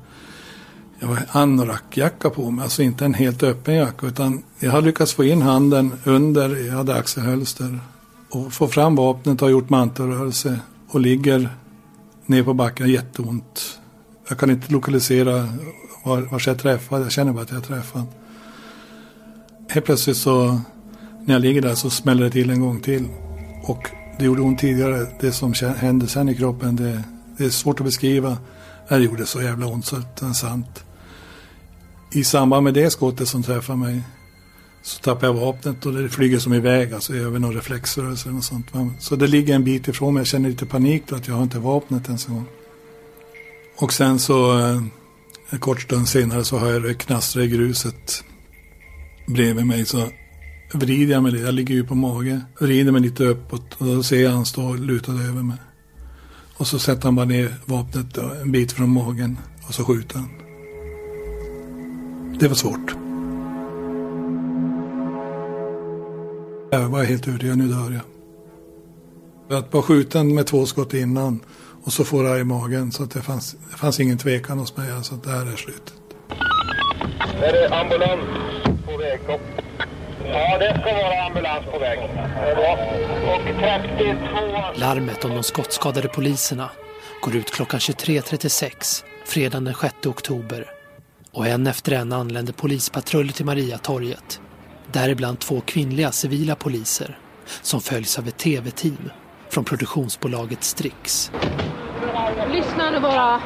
jag 0.99 1.07
har 1.07 1.25
anorakjacka 1.31 2.29
på 2.29 2.51
mig. 2.51 2.63
Alltså 2.63 2.83
inte 2.83 3.05
en 3.05 3.13
helt 3.13 3.43
öppen 3.43 3.75
jacka. 3.75 4.07
Utan 4.07 4.43
jag 4.59 4.71
har 4.71 4.81
lyckats 4.81 5.13
få 5.13 5.23
in 5.23 5.41
handen 5.41 5.93
under, 6.03 6.67
jag 6.67 6.73
hade 6.73 6.95
axelhölster. 6.95 7.79
Och 8.33 8.53
får 8.53 8.67
fram 8.67 8.95
vapnet, 8.95 9.41
har 9.41 9.49
gjort 9.49 9.69
mantelrörelse. 9.69 10.59
Och 10.87 10.99
ligger 10.99 11.49
ner 12.25 12.43
på 12.43 12.53
backen, 12.53 12.89
jätteont. 12.89 13.79
Jag 14.29 14.37
kan 14.37 14.49
inte 14.49 14.73
lokalisera 14.73 15.47
var, 16.03 16.21
var 16.21 16.43
jag 16.45 16.59
träffade. 16.59 17.03
Jag 17.03 17.11
känner 17.11 17.33
bara 17.33 17.41
att 17.41 17.51
jag 17.51 17.63
träffade. 17.63 18.05
Helt 19.69 19.85
plötsligt 19.85 20.17
så 20.17 20.59
när 21.25 21.33
jag 21.33 21.41
ligger 21.41 21.61
där 21.61 21.75
så 21.75 21.89
smäller 21.89 22.23
det 22.23 22.29
till 22.29 22.49
en 22.49 22.61
gång 22.61 22.79
till. 22.79 23.07
Och 23.63 23.89
det 24.19 24.25
gjorde 24.25 24.41
ont 24.41 24.59
tidigare. 24.59 25.07
Det 25.19 25.31
som 25.31 25.53
hände 25.77 26.07
sen 26.07 26.29
i 26.29 26.35
kroppen, 26.35 26.75
det, 26.75 27.03
det 27.37 27.45
är 27.45 27.49
svårt 27.49 27.79
att 27.79 27.85
beskriva. 27.85 28.37
Det 28.89 28.97
gjorde 28.97 29.25
så 29.25 29.41
jävla 29.41 29.67
ont 29.67 29.85
så 29.85 29.95
det 29.95 30.25
är 30.25 30.33
sant. 30.33 30.83
I 32.11 32.23
samband 32.23 32.63
med 32.63 32.73
det 32.73 32.89
skottet 32.89 33.27
som 33.27 33.43
träffade 33.43 33.79
mig 33.79 34.03
så 34.83 34.99
tappar 34.99 35.27
jag 35.27 35.33
vapnet 35.33 35.85
och 35.85 35.93
det 35.93 36.09
flyger 36.09 36.39
som 36.39 36.53
iväg, 36.53 36.93
alltså 36.93 37.13
över 37.15 37.39
någon 37.39 37.53
reflexrörelse 37.53 38.29
eller 38.29 38.35
något 38.35 38.45
sånt. 38.45 38.71
Så 38.99 39.15
det 39.15 39.27
ligger 39.27 39.55
en 39.55 39.63
bit 39.63 39.87
ifrån 39.87 40.13
mig. 40.13 40.21
Jag 40.21 40.27
känner 40.27 40.49
lite 40.49 40.65
panik 40.65 41.03
då 41.07 41.15
att 41.15 41.27
jag 41.27 41.35
har 41.35 41.43
inte 41.43 41.59
vapnet 41.59 42.07
ens 42.07 42.27
en 42.27 42.33
gång. 42.33 42.45
Och 43.77 43.93
sen 43.93 44.19
så 44.19 44.59
eh, 44.59 44.81
en 45.49 45.59
kort 45.59 45.81
stund 45.81 46.07
senare 46.07 46.43
så 46.43 46.57
hör 46.57 46.71
jag 46.73 46.83
det 46.83 46.93
knastra 46.93 47.43
i 47.43 47.47
gruset 47.47 48.23
bredvid 49.27 49.65
mig. 49.65 49.85
Så 49.85 50.07
vrider 50.73 51.13
jag 51.13 51.23
mig 51.23 51.31
lite, 51.31 51.43
jag 51.43 51.53
ligger 51.53 51.75
ju 51.75 51.83
på 51.83 51.95
mage, 51.95 52.41
vrider 52.59 52.91
mig 52.91 53.01
lite 53.01 53.23
uppåt 53.23 53.75
och 53.77 53.85
då 53.85 54.03
ser 54.03 54.23
jag 54.23 54.31
han 54.31 54.45
stå 54.45 54.73
lutad 54.73 55.11
över 55.11 55.43
mig. 55.43 55.57
Och 56.57 56.67
så 56.67 56.79
sätter 56.79 57.03
han 57.03 57.15
bara 57.15 57.25
ner 57.25 57.55
vapnet 57.65 58.17
en 58.17 58.51
bit 58.51 58.71
från 58.71 58.89
magen 58.89 59.37
och 59.67 59.73
så 59.73 59.85
skjuter 59.85 60.17
han. 60.19 60.29
Det 62.39 62.47
var 62.47 62.55
svårt. 62.55 63.02
Jag 66.73 66.89
var 66.89 67.03
helt 67.03 67.27
övertygad, 67.27 67.57
nu 67.57 67.67
dör 67.67 68.01
jag. 69.49 69.57
Att 69.57 69.73
vara 69.73 69.83
skjuten 69.83 70.35
med 70.35 70.47
två 70.47 70.65
skott 70.65 70.93
innan 70.93 71.39
och 71.83 71.93
så 71.93 72.03
får 72.03 72.25
jag 72.25 72.39
i 72.39 72.43
magen 72.43 72.91
så 72.91 73.03
att 73.03 73.11
det 73.11 73.21
fanns, 73.21 73.55
det 73.71 73.77
fanns 73.77 73.99
ingen 73.99 74.17
tvekan 74.17 74.59
hos 74.59 74.77
mig. 74.77 74.91
Alltså 74.91 75.15
att 75.15 75.23
det 75.23 75.29
här 75.29 75.51
är 75.51 75.55
slutet. 75.55 75.93
Är 77.41 77.53
det 77.53 77.75
ambulans 77.75 78.21
på 78.85 78.97
väg? 78.97 79.19
Ja, 80.25 80.57
det 80.57 80.79
ska 80.81 80.93
vara 80.93 81.23
ambulans 81.23 81.65
på 81.71 81.79
väg. 81.79 81.99
Och 83.27 83.41
32... 83.97 84.15
Larmet 84.75 85.25
om 85.25 85.31
de 85.31 85.43
skottskadade 85.43 86.07
poliserna 86.07 86.69
går 87.21 87.35
ut 87.35 87.51
klockan 87.51 87.79
23.36 87.79 89.03
fredagen 89.25 89.63
den 89.63 89.75
6 89.75 89.93
oktober. 90.05 90.67
Och 91.31 91.47
en 91.47 91.67
efter 91.67 91.91
en 91.91 92.13
anländer 92.13 92.53
polispatruller 92.53 93.33
till 93.33 93.45
Mariatorget. 93.45 94.39
Däribland 94.93 95.39
två 95.39 95.61
kvinnliga 95.61 96.11
civila 96.11 96.55
poliser 96.55 97.17
som 97.61 97.81
följs 97.81 98.19
av 98.19 98.27
ett 98.27 98.37
tv-team 98.37 99.09
från 99.49 99.63
produktionsbolaget 99.63 100.63
Strix. 100.63 101.31
Lyssna 102.51 102.91
nu 102.91 102.99
bara. 102.99 103.41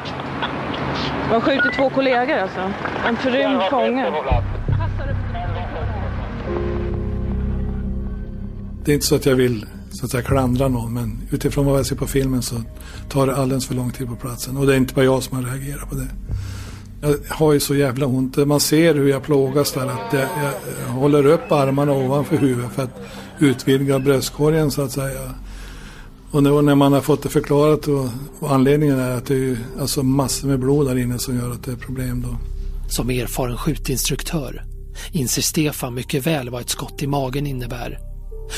De 1.30 1.40
skjuter 1.40 1.72
två 1.76 1.90
kollegor 1.90 2.34
alltså. 2.34 2.72
En 3.06 3.16
förrymd 3.16 3.62
fånge. 3.70 4.12
Det 8.84 8.92
är 8.92 8.94
inte 8.94 9.06
så 9.06 9.14
att 9.14 9.26
jag 9.26 9.36
vill 9.36 9.66
så 9.90 10.04
att 10.04 10.10
säga, 10.10 10.22
klandra 10.22 10.68
någon 10.68 10.94
men 10.94 11.20
utifrån 11.30 11.66
vad 11.66 11.78
jag 11.78 11.86
ser 11.86 11.96
på 11.96 12.06
filmen 12.06 12.42
så 12.42 12.62
tar 13.08 13.26
det 13.26 13.36
alldeles 13.36 13.66
för 13.66 13.74
lång 13.74 13.90
tid 13.90 14.08
på 14.08 14.16
platsen. 14.16 14.56
Och 14.56 14.66
det 14.66 14.72
är 14.72 14.76
inte 14.76 14.94
bara 14.94 15.04
jag 15.04 15.22
som 15.22 15.36
har 15.36 15.44
reagerat 15.44 15.90
på 15.90 15.94
det. 15.94 16.08
Jag 17.00 17.16
har 17.28 17.52
ju 17.52 17.60
så 17.60 17.74
jävla 17.74 18.06
ont. 18.06 18.36
Man 18.36 18.60
ser 18.60 18.94
hur 18.94 19.08
jag 19.08 19.22
plågas 19.22 19.72
där. 19.72 19.86
Att 19.86 20.12
jag, 20.12 20.22
jag, 20.22 20.92
håller 20.92 21.26
upp 21.26 21.52
armarna 21.52 21.92
ovanför 21.92 22.36
huvudet 22.36 22.72
för 22.72 22.82
att 22.82 23.00
utvidga 23.38 23.98
bröstkorgen 23.98 24.70
så 24.70 24.82
att 24.82 24.92
säga. 24.92 25.34
Och 26.30 26.42
nu 26.42 26.62
när 26.62 26.74
man 26.74 26.92
har 26.92 27.00
fått 27.00 27.22
det 27.22 27.28
förklarat 27.28 27.88
och, 27.88 28.08
och 28.38 28.52
anledningen 28.52 28.98
är 28.98 29.16
att 29.16 29.26
det 29.26 29.34
är 29.34 29.58
alltså 29.80 30.02
massor 30.02 30.48
med 30.48 30.60
blod 30.60 30.86
där 30.86 30.98
inne 30.98 31.18
som 31.18 31.36
gör 31.36 31.50
att 31.50 31.64
det 31.64 31.72
är 31.72 31.76
problem 31.76 32.22
då. 32.22 32.36
Som 32.88 33.10
erfaren 33.10 33.56
skjutinstruktör 33.56 34.64
inser 35.12 35.42
Stefan 35.42 35.94
mycket 35.94 36.26
väl 36.26 36.50
vad 36.50 36.60
ett 36.60 36.68
skott 36.68 37.02
i 37.02 37.06
magen 37.06 37.46
innebär. 37.46 37.98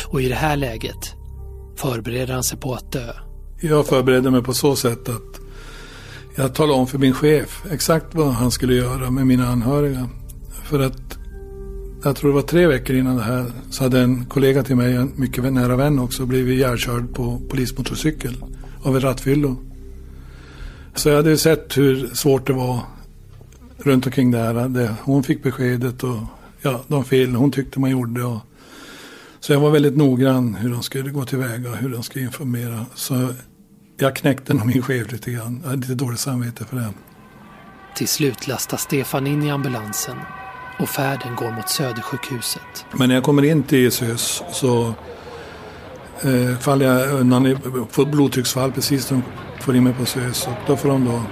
Och 0.06 0.22
i 0.22 0.28
det 0.28 0.34
här 0.34 0.56
läget 0.56 1.14
förbereder 1.76 2.34
han 2.34 2.44
sig 2.44 2.58
på 2.58 2.74
att 2.74 2.92
dö. 2.92 3.12
Jag 3.60 3.86
förberedde 3.86 4.30
mig 4.30 4.42
på 4.42 4.54
så 4.54 4.76
sätt 4.76 5.08
att 5.08 5.39
jag 6.40 6.54
talade 6.54 6.78
om 6.78 6.86
för 6.86 6.98
min 6.98 7.14
chef 7.14 7.64
exakt 7.70 8.14
vad 8.14 8.32
han 8.32 8.50
skulle 8.50 8.74
göra 8.74 9.10
med 9.10 9.26
mina 9.26 9.48
anhöriga. 9.48 10.08
För 10.64 10.80
att 10.80 11.18
jag 12.04 12.16
tror 12.16 12.30
det 12.30 12.34
var 12.34 12.42
tre 12.42 12.66
veckor 12.66 12.96
innan 12.96 13.16
det 13.16 13.22
här 13.22 13.52
så 13.70 13.82
hade 13.82 14.00
en 14.00 14.24
kollega 14.24 14.62
till 14.62 14.76
mig, 14.76 14.96
en 14.96 15.12
mycket 15.16 15.52
nära 15.52 15.76
vän 15.76 15.98
också, 15.98 16.26
blivit 16.26 16.54
ihjälkörd 16.54 17.14
på 17.14 17.40
polismotorcykel 17.48 18.36
av 18.82 18.96
ett 18.96 19.02
rattfyllo. 19.02 19.56
Så 20.94 21.08
jag 21.08 21.16
hade 21.16 21.38
sett 21.38 21.78
hur 21.78 22.10
svårt 22.14 22.46
det 22.46 22.52
var 22.52 22.80
runt 23.78 24.06
omkring 24.06 24.30
det 24.30 24.38
här. 24.38 24.94
hon 25.02 25.22
fick 25.22 25.42
beskedet 25.42 26.04
och 26.04 26.18
ja, 26.62 26.80
de 26.88 27.04
fel 27.04 27.34
hon 27.34 27.52
tyckte 27.52 27.80
man 27.80 27.90
gjorde. 27.90 28.24
Och, 28.24 28.40
så 29.40 29.52
jag 29.52 29.60
var 29.60 29.70
väldigt 29.70 29.96
noggrann 29.96 30.54
hur 30.54 30.70
de 30.70 30.82
skulle 30.82 31.10
gå 31.10 31.24
tillväga 31.24 31.70
och 31.70 31.76
hur 31.76 31.88
de 31.88 32.02
skulle 32.02 32.24
informera. 32.24 32.86
Så 32.94 33.28
jag 34.00 34.16
knäckte 34.16 34.54
nog 34.54 34.66
min 34.66 34.82
chef 34.82 35.12
lite 35.12 35.30
grann. 35.30 35.60
Jag 35.62 35.70
hade 35.70 35.80
lite 35.80 35.94
dåligt 35.94 36.20
samvete 36.20 36.64
för 36.64 36.76
det. 36.76 36.92
Till 37.94 38.08
slut 38.08 38.48
lastas 38.48 38.82
Stefan 38.82 39.26
in 39.26 39.42
i 39.42 39.50
ambulansen 39.50 40.16
och 40.78 40.88
färden 40.88 41.36
går 41.36 41.50
mot 41.52 41.68
Södersjukhuset. 41.68 42.86
Men 42.92 43.08
när 43.08 43.14
jag 43.14 43.24
kommer 43.24 43.44
in 43.44 43.62
till 43.62 43.92
SÖS 43.92 44.42
så 44.52 44.94
eh, 46.22 46.58
faller 46.60 46.86
jag 46.86 47.10
undan, 47.10 47.58
får 47.90 48.06
blodtrycksfall 48.06 48.72
precis 48.72 49.10
när 49.10 49.18
de 49.18 49.62
får 49.62 49.76
in 49.76 49.84
mig 49.84 49.92
på 49.92 50.06
SÖS. 50.06 50.46
Och 50.46 50.52
då 50.66 50.76
får 50.76 50.88
de 50.88 51.04
då 51.04 51.22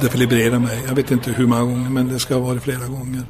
defilibrera 0.00 0.58
mig. 0.58 0.84
Jag 0.88 0.94
vet 0.94 1.10
inte 1.10 1.30
hur 1.30 1.46
många 1.46 1.62
gånger 1.62 1.90
men 1.90 2.08
det 2.08 2.18
ska 2.18 2.34
ha 2.34 2.40
varit 2.40 2.62
flera 2.62 2.86
gånger. 2.86 3.22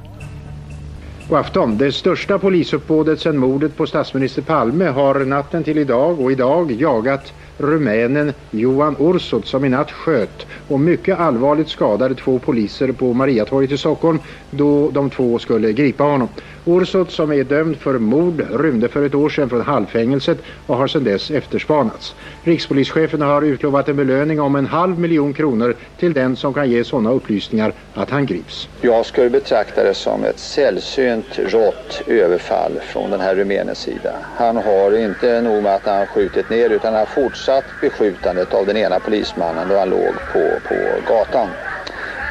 God 1.28 1.38
afton. 1.38 1.78
Det 1.78 1.92
största 1.92 2.38
polisuppbådet 2.38 3.20
sedan 3.20 3.38
mordet 3.38 3.76
på 3.76 3.86
statsminister 3.86 4.42
Palme 4.42 4.84
har 4.84 5.24
natten 5.24 5.64
till 5.64 5.78
idag 5.78 6.20
och 6.20 6.32
idag 6.32 6.72
jagat 6.72 7.32
rumänen 7.58 8.32
Johan 8.50 8.96
Ursut 8.98 9.46
som 9.46 9.64
i 9.64 9.68
natt 9.68 9.90
sköt 9.90 10.46
och 10.68 10.80
mycket 10.80 11.18
allvarligt 11.20 11.68
skadade 11.68 12.14
två 12.14 12.38
poliser 12.38 12.92
på 12.92 13.12
Mariatorget 13.12 13.72
i 13.72 13.78
Stockholm 13.78 14.18
då 14.50 14.90
de 14.90 15.10
två 15.10 15.38
skulle 15.38 15.72
gripa 15.72 16.04
honom. 16.04 16.28
Ursut 16.66 17.10
som 17.10 17.32
är 17.32 17.44
dömd 17.44 17.76
för 17.76 17.98
mord 17.98 18.42
rymde 18.60 18.88
för 18.88 19.06
ett 19.06 19.14
år 19.14 19.28
sedan 19.28 19.48
från 19.48 19.60
halvfängelset 19.60 20.38
och 20.66 20.76
har 20.76 20.86
sedan 20.86 21.04
dess 21.04 21.30
efterspanats. 21.30 22.14
Rikspolischefen 22.42 23.20
har 23.20 23.42
utlovat 23.42 23.88
en 23.88 23.96
belöning 23.96 24.40
om 24.40 24.56
en 24.56 24.66
halv 24.66 24.98
miljon 24.98 25.32
kronor 25.32 25.74
till 25.98 26.12
den 26.12 26.36
som 26.36 26.54
kan 26.54 26.70
ge 26.70 26.84
sådana 26.84 27.12
upplysningar 27.12 27.72
att 27.94 28.10
han 28.10 28.26
grips. 28.26 28.68
Jag 28.80 29.06
skulle 29.06 29.30
betrakta 29.30 29.84
det 29.84 29.94
som 29.94 30.24
ett 30.24 30.38
sällsynt 30.38 31.13
rått 31.36 32.02
överfall 32.06 32.80
från 32.80 33.10
den 33.10 33.20
här 33.20 33.34
rumänens 33.34 33.78
sida. 33.78 34.12
Han 34.36 34.56
har 34.56 34.96
inte 34.96 35.40
nog 35.40 35.62
med 35.62 35.74
att 35.74 35.86
han 35.86 36.06
skjutit 36.06 36.50
ner 36.50 36.70
utan 36.70 36.92
han 36.92 36.98
har 36.98 37.06
fortsatt 37.06 37.80
beskjutandet 37.80 38.54
av 38.54 38.66
den 38.66 38.76
ena 38.76 39.00
polismannen 39.00 39.68
då 39.68 39.78
han 39.78 39.90
låg 39.90 40.14
på, 40.32 40.60
på 40.68 41.00
gatan 41.06 41.48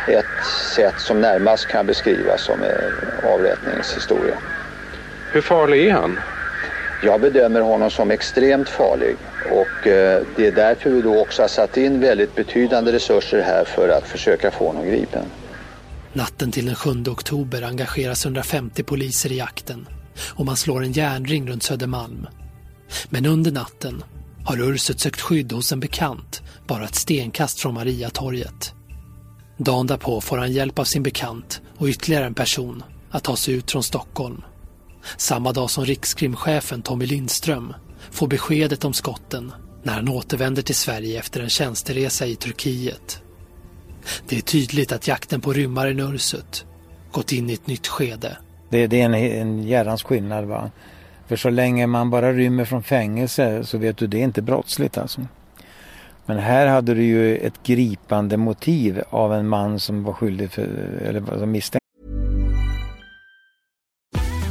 ett 0.05 0.43
sätt 0.45 0.99
som 0.99 1.21
närmast 1.21 1.67
kan 1.67 1.85
beskrivas 1.85 2.41
som 2.41 2.63
en 2.63 2.93
avrättningshistoria. 3.23 4.37
Hur 5.31 5.41
farlig 5.41 5.87
är 5.87 5.91
han? 5.91 6.19
Jag 6.99 7.21
bedömer 7.21 7.61
honom 7.61 7.91
som 7.91 8.11
extremt 8.11 8.69
farlig 8.69 9.17
och 9.45 9.87
eh, 9.87 10.21
det 10.35 10.47
är 10.47 10.51
därför 10.51 10.89
vi 10.89 11.01
då 11.01 11.19
också 11.19 11.43
har 11.43 11.47
satt 11.47 11.77
in 11.77 11.99
väldigt 11.99 12.35
betydande 12.35 12.91
resurser 12.91 13.41
här 13.41 13.63
för 13.63 13.89
att 13.89 14.07
försöka 14.07 14.51
få 14.51 14.67
honom 14.67 14.85
gripen. 14.85 15.23
Natten 16.13 16.51
till 16.51 16.65
den 16.65 16.75
7 16.75 17.03
oktober 17.07 17.61
engageras 17.61 18.25
150 18.25 18.83
poliser 18.83 19.31
i 19.31 19.37
jakten 19.37 19.87
och 20.29 20.45
man 20.45 20.57
slår 20.57 20.83
en 20.83 20.91
järnring 20.91 21.47
runt 21.47 21.63
Södermalm. 21.63 22.27
Men 23.09 23.25
under 23.25 23.51
natten 23.51 24.03
har 24.45 24.61
Ursut 24.61 24.99
sökt 24.99 25.21
skydd 25.21 25.51
hos 25.51 25.71
en 25.71 25.79
bekant 25.79 26.41
bara 26.67 26.85
ett 26.85 26.95
stenkast 26.95 27.59
från 27.59 27.73
Mariatorget. 27.73 28.73
Dagen 29.57 29.87
därpå 29.87 30.21
får 30.21 30.37
han 30.37 30.51
hjälp 30.51 30.79
av 30.79 30.83
sin 30.83 31.03
bekant 31.03 31.61
och 31.77 31.87
ytterligare 31.87 32.25
en 32.25 32.33
person 32.33 32.83
att 33.11 33.23
ta 33.23 33.35
sig 33.35 33.53
ut 33.53 33.71
från 33.71 33.83
Stockholm. 33.83 34.41
Samma 35.17 35.51
dag 35.51 35.69
som 35.69 35.85
rikskrimchefen 35.85 36.81
Tommy 36.81 37.05
Lindström 37.05 37.73
får 38.11 38.27
beskedet 38.27 38.85
om 38.85 38.93
skotten 38.93 39.51
när 39.83 39.93
han 39.93 40.09
återvänder 40.09 40.61
till 40.61 40.75
Sverige 40.75 41.19
efter 41.19 41.41
en 41.41 41.49
tjänsteresa 41.49 42.25
i 42.25 42.35
Turkiet. 42.35 43.22
Det 44.29 44.37
är 44.37 44.41
tydligt 44.41 44.91
att 44.91 45.07
jakten 45.07 45.41
på 45.41 45.53
rymmaren 45.53 45.99
Ursut 45.99 46.65
gått 47.11 47.31
in 47.31 47.49
i 47.49 47.53
ett 47.53 47.67
nytt 47.67 47.87
skede. 47.87 48.37
Det, 48.69 48.87
det 48.87 49.01
är 49.01 49.05
en, 49.05 49.13
en 49.13 49.63
järrans 49.63 50.03
skillnad. 50.03 50.45
Va? 50.45 50.71
För 51.27 51.35
så 51.35 51.49
länge 51.49 51.87
man 51.87 52.09
bara 52.09 52.33
rymmer 52.33 52.65
från 52.65 52.83
fängelse 52.83 53.63
så 53.63 53.77
vet 53.77 53.97
du, 53.97 54.07
det 54.07 54.17
är 54.17 54.23
inte 54.23 54.41
brottsligt 54.41 54.97
alltså. 54.97 55.21
Men 56.25 56.39
här 56.39 56.67
hade 56.67 56.93
du 56.93 57.03
ju 57.03 57.37
ett 57.37 57.63
gripande 57.63 58.37
motiv 58.37 59.01
av 59.09 59.33
en 59.33 59.47
man 59.47 59.79
som 59.79 60.03
var 60.03 60.13
skyldig 60.13 60.51
för, 60.51 60.63
eller 61.05 61.45
misstänkt. 61.45 61.82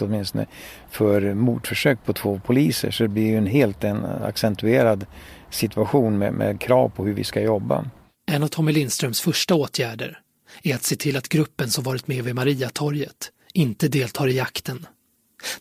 Åtminstone 0.00 0.46
för 0.90 1.34
mordförsök 1.34 2.04
på 2.04 2.12
två 2.12 2.40
poliser 2.44 2.90
så 2.90 3.02
det 3.02 3.08
blir 3.08 3.26
ju 3.26 3.36
en 3.36 3.46
helt 3.46 3.84
en 3.84 4.04
accentuerad 4.04 5.06
situation 5.50 6.18
med, 6.18 6.32
med 6.32 6.60
krav 6.60 6.88
på 6.88 7.04
hur 7.04 7.14
vi 7.14 7.24
ska 7.24 7.40
jobba. 7.40 7.84
En 8.26 8.42
av 8.42 8.48
Tommy 8.48 8.72
Lindströms 8.72 9.20
första 9.20 9.54
åtgärder 9.54 10.18
är 10.62 10.74
att 10.74 10.82
se 10.82 10.96
till 10.96 11.16
att 11.16 11.28
gruppen 11.28 11.70
som 11.70 11.84
varit 11.84 12.06
med 12.06 12.24
vid 12.24 12.34
Mariatorget 12.34 13.30
inte 13.52 13.88
deltar 13.88 14.28
i 14.28 14.36
jakten. 14.36 14.86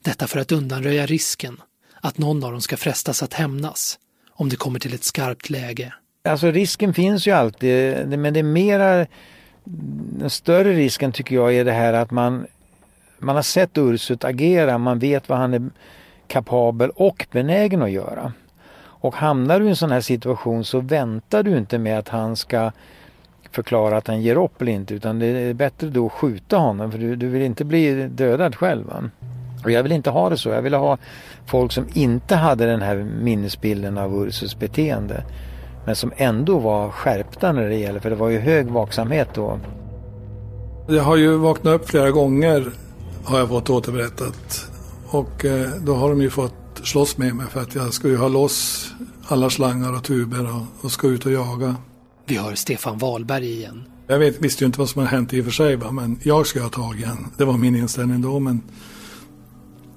Detta 0.01 0.27
för 0.27 0.39
att 0.39 0.51
undanröja 0.51 1.05
risken 1.05 1.61
att 2.01 2.17
någon 2.17 2.43
av 2.43 2.51
dem 2.51 2.61
ska 2.61 2.77
frestas 2.77 3.23
att 3.23 3.33
hämnas 3.33 3.99
om 4.29 4.49
det 4.49 4.55
kommer 4.55 4.79
till 4.79 4.93
ett 4.93 5.03
skarpt 5.03 5.49
läge. 5.49 5.93
Alltså 6.23 6.51
risken 6.51 6.93
finns 6.93 7.27
ju 7.27 7.31
alltid, 7.31 8.07
men 8.19 8.33
det 8.33 8.39
är 8.39 8.43
mera 8.43 9.07
den 9.63 10.29
större 10.29 10.73
risken 10.73 11.11
tycker 11.11 11.35
jag 11.35 11.55
är 11.55 11.65
det 11.65 11.71
här 11.71 11.93
att 11.93 12.11
man, 12.11 12.45
man 13.21 13.35
har 13.35 13.43
sett 13.43 13.77
Ursut 13.77 14.23
agera, 14.23 14.77
man 14.77 14.99
vet 14.99 15.29
vad 15.29 15.37
han 15.37 15.53
är 15.53 15.69
kapabel 16.27 16.89
och 16.89 17.27
benägen 17.31 17.81
att 17.81 17.91
göra. 17.91 18.33
Och 18.83 19.15
hamnar 19.15 19.59
du 19.59 19.65
i 19.65 19.69
en 19.69 19.75
sån 19.75 19.91
här 19.91 20.01
situation 20.01 20.65
så 20.65 20.79
väntar 20.79 21.43
du 21.43 21.57
inte 21.57 21.77
med 21.77 21.99
att 21.99 22.09
han 22.09 22.35
ska 22.35 22.71
förklara 23.51 23.97
att 23.97 24.07
han 24.07 24.21
ger 24.21 24.35
upp 24.35 24.61
eller 24.61 24.71
inte 24.71 24.93
utan 24.93 25.19
det 25.19 25.25
är 25.25 25.53
bättre 25.53 25.87
då 25.87 26.05
att 26.05 26.11
skjuta 26.11 26.57
honom 26.57 26.91
för 26.91 26.99
du, 26.99 27.15
du 27.15 27.27
vill 27.27 27.41
inte 27.41 27.65
bli 27.65 28.07
dödad 28.07 28.55
själv. 28.55 28.85
Va? 28.85 29.09
Och 29.63 29.71
jag 29.71 29.83
vill 29.83 29.91
inte 29.91 30.09
ha 30.09 30.29
det 30.29 30.37
så. 30.37 30.49
Jag 30.49 30.61
vill 30.61 30.73
ha 30.73 30.97
folk 31.45 31.71
som 31.71 31.85
inte 31.93 32.35
hade 32.35 32.65
den 32.65 32.81
här 32.81 32.95
minnesbilden 33.21 33.97
av 33.97 34.15
Ursus 34.15 34.59
beteende. 34.59 35.23
Men 35.85 35.95
som 35.95 36.11
ändå 36.17 36.59
var 36.59 36.89
skärpta 36.89 37.51
när 37.51 37.69
det 37.69 37.75
gäller, 37.75 37.99
för 37.99 38.09
det 38.09 38.15
var 38.15 38.29
ju 38.29 38.39
hög 38.39 38.67
vaksamhet 38.67 39.29
då. 39.33 39.59
Jag 40.87 41.03
har 41.03 41.15
ju 41.15 41.35
vaknat 41.35 41.73
upp 41.73 41.89
flera 41.89 42.11
gånger 42.11 42.71
har 43.25 43.39
jag 43.39 43.49
fått 43.49 43.69
återberättat. 43.69 44.67
Och 45.05 45.45
eh, 45.45 45.69
då 45.85 45.95
har 45.95 46.09
de 46.09 46.21
ju 46.21 46.29
fått 46.29 46.81
slåss 46.83 47.17
med 47.17 47.35
mig 47.35 47.45
för 47.47 47.61
att 47.61 47.75
jag 47.75 47.93
ska 47.93 48.07
ju 48.07 48.17
ha 48.17 48.27
loss 48.27 48.87
alla 49.27 49.49
slangar 49.49 49.93
och 49.93 50.03
tuber 50.03 50.55
och, 50.55 50.85
och 50.85 50.91
ska 50.91 51.07
ut 51.07 51.25
och 51.25 51.31
jaga. 51.31 51.75
Vi 52.25 52.37
hör 52.37 52.55
Stefan 52.55 52.97
Wahlberg 52.97 53.51
igen. 53.51 53.83
Jag 54.07 54.19
vet, 54.19 54.41
visste 54.41 54.63
ju 54.63 54.65
inte 54.65 54.79
vad 54.79 54.89
som 54.89 55.01
har 55.01 55.07
hänt 55.07 55.33
i 55.33 55.41
och 55.41 55.45
för 55.45 55.51
sig, 55.51 55.75
va? 55.75 55.91
men 55.91 56.19
jag 56.23 56.47
ska 56.47 56.61
ha 56.61 56.69
tag 56.69 56.99
i. 56.99 57.05
Det 57.37 57.45
var 57.45 57.57
min 57.57 57.75
inställning 57.75 58.21
då. 58.21 58.39
Men 58.39 58.61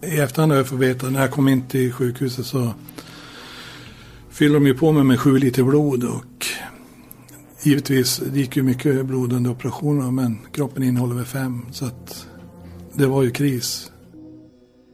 i 0.02 0.18
efterhand 0.18 0.52
har 0.52 0.56
jag 0.56 0.68
fått 0.68 0.78
veta, 0.78 1.10
när 1.10 1.20
jag 1.20 1.30
kom 1.30 1.48
in 1.48 1.68
till 1.68 1.92
sjukhuset 1.92 2.46
så 2.46 2.72
fyllde 4.30 4.56
de 4.56 4.66
ju 4.66 4.74
på 4.74 4.92
mig 4.92 5.04
med 5.04 5.20
sju 5.20 5.38
liter 5.38 5.62
blod 5.62 6.04
och 6.04 6.46
givetvis 7.62 8.22
det 8.32 8.38
gick 8.38 8.56
ju 8.56 8.62
mycket 8.62 9.06
blod 9.06 9.32
under 9.32 9.50
operationen 9.50 10.14
men 10.14 10.38
kroppen 10.52 10.82
innehåller 10.82 11.14
väl 11.14 11.24
fem 11.24 11.66
så 11.72 11.86
att 11.86 12.26
det 12.94 13.06
var 13.06 13.22
ju 13.22 13.30
kris. 13.30 13.90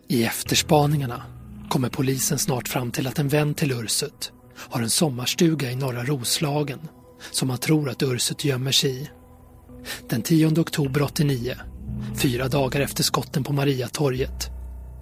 I 0.08 0.24
efterspaningarna 0.24 1.22
kommer 1.68 1.88
polisen 1.88 2.38
snart 2.38 2.68
fram 2.68 2.90
till 2.90 3.06
att 3.06 3.18
en 3.18 3.28
vän 3.28 3.54
till 3.54 3.72
Ursut 3.72 4.32
har 4.56 4.82
en 4.82 4.90
sommarstuga 4.90 5.70
i 5.70 5.76
norra 5.76 6.04
Roslagen 6.04 6.80
som 7.32 7.48
man 7.48 7.58
tror 7.58 7.88
att 7.88 8.02
Ursut 8.02 8.44
gömmer 8.44 8.72
sig 8.72 9.02
i. 9.02 9.10
Den 10.08 10.22
10 10.22 10.60
oktober 10.60 11.02
89, 11.02 11.54
fyra 12.16 12.48
dagar 12.48 12.80
efter 12.80 13.02
skotten 13.02 13.44
på 13.44 13.52
Mariatorget, 13.52 14.50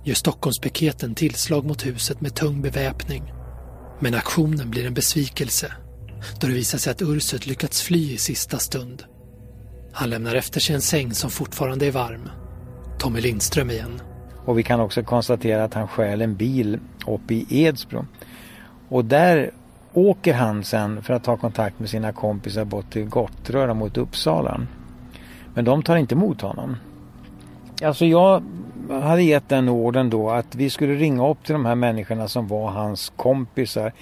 gör 0.04 0.14
Stockholmspiketen 0.14 1.14
tillslag 1.14 1.64
mot 1.64 1.86
huset 1.86 2.20
med 2.20 2.34
tung 2.34 2.62
beväpning. 2.62 3.32
Men 4.00 4.14
aktionen 4.14 4.70
blir 4.70 4.86
en 4.86 4.94
besvikelse 4.94 5.72
då 6.40 6.46
det 6.46 6.52
visar 6.52 6.78
sig 6.78 6.90
att 6.90 7.02
Ursut 7.02 7.46
lyckats 7.46 7.82
fly 7.82 8.12
i 8.12 8.18
sista 8.18 8.58
stund. 8.58 9.04
Han 9.92 10.10
lämnar 10.10 10.34
efter 10.34 10.60
sig 10.60 10.74
en 10.74 10.82
säng 10.82 11.14
som 11.14 11.30
fortfarande 11.30 11.86
är 11.86 11.90
varm. 11.90 12.28
Tommy 12.98 13.20
Lindström 13.20 13.70
igen. 13.70 14.00
Och 14.44 14.58
vi 14.58 14.62
kan 14.62 14.80
också 14.80 15.02
konstatera 15.02 15.64
att 15.64 15.74
han 15.74 15.88
stjäl 15.88 16.22
en 16.22 16.34
bil 16.34 16.78
uppe 17.06 17.34
i 17.34 17.46
Edsbro. 17.50 18.04
Och 18.88 19.04
där 19.04 19.50
åker 19.92 20.34
han 20.34 20.64
sen 20.64 21.02
för 21.02 21.14
att 21.14 21.24
ta 21.24 21.36
kontakt 21.36 21.80
med 21.80 21.88
sina 21.88 22.12
kompisar 22.12 22.64
bort 22.64 22.90
till 22.90 23.04
Gottröra 23.04 23.74
mot 23.74 23.96
Uppsala. 23.96 24.60
Men 25.54 25.64
de 25.64 25.82
tar 25.82 25.96
inte 25.96 26.14
emot 26.14 26.40
honom. 26.40 26.76
Alltså 27.82 28.06
jag 28.06 28.42
hade 28.88 29.22
gett 29.22 29.48
den 29.48 29.68
orden 29.68 30.10
då 30.10 30.30
att 30.30 30.54
vi 30.54 30.70
skulle 30.70 30.94
ringa 30.94 31.28
upp 31.28 31.44
till 31.44 31.52
de 31.52 31.66
här 31.66 31.74
människorna 31.74 32.28
som 32.28 32.48
var 32.48 32.70
hans 32.70 33.12
kompisar. 33.16 33.92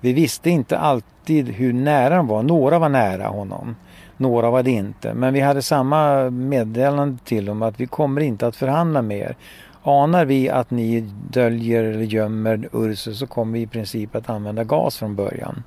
Vi 0.00 0.12
visste 0.12 0.50
inte 0.50 0.78
alltid 0.78 1.48
hur 1.48 1.72
nära 1.72 2.16
de 2.16 2.26
var. 2.26 2.42
Några 2.42 2.78
var 2.78 2.88
nära 2.88 3.28
honom. 3.28 3.76
Några 4.16 4.50
var 4.50 4.62
det 4.62 4.70
inte. 4.70 5.14
Men 5.14 5.34
vi 5.34 5.40
hade 5.40 5.62
samma 5.62 6.30
meddelande 6.30 7.18
till 7.24 7.44
dem 7.44 7.62
att 7.62 7.80
vi 7.80 7.86
kommer 7.86 8.20
inte 8.20 8.46
att 8.46 8.56
förhandla 8.56 9.02
med 9.02 9.18
er. 9.18 9.36
Anar 9.82 10.24
vi 10.24 10.48
att 10.48 10.70
ni 10.70 11.00
döljer 11.30 11.84
eller 11.84 12.04
gömmer 12.04 12.68
Ursus 12.72 13.18
så 13.18 13.26
kommer 13.26 13.52
vi 13.52 13.60
i 13.60 13.66
princip 13.66 14.16
att 14.16 14.30
använda 14.30 14.64
gas 14.64 14.96
från 14.96 15.16
början. 15.16 15.62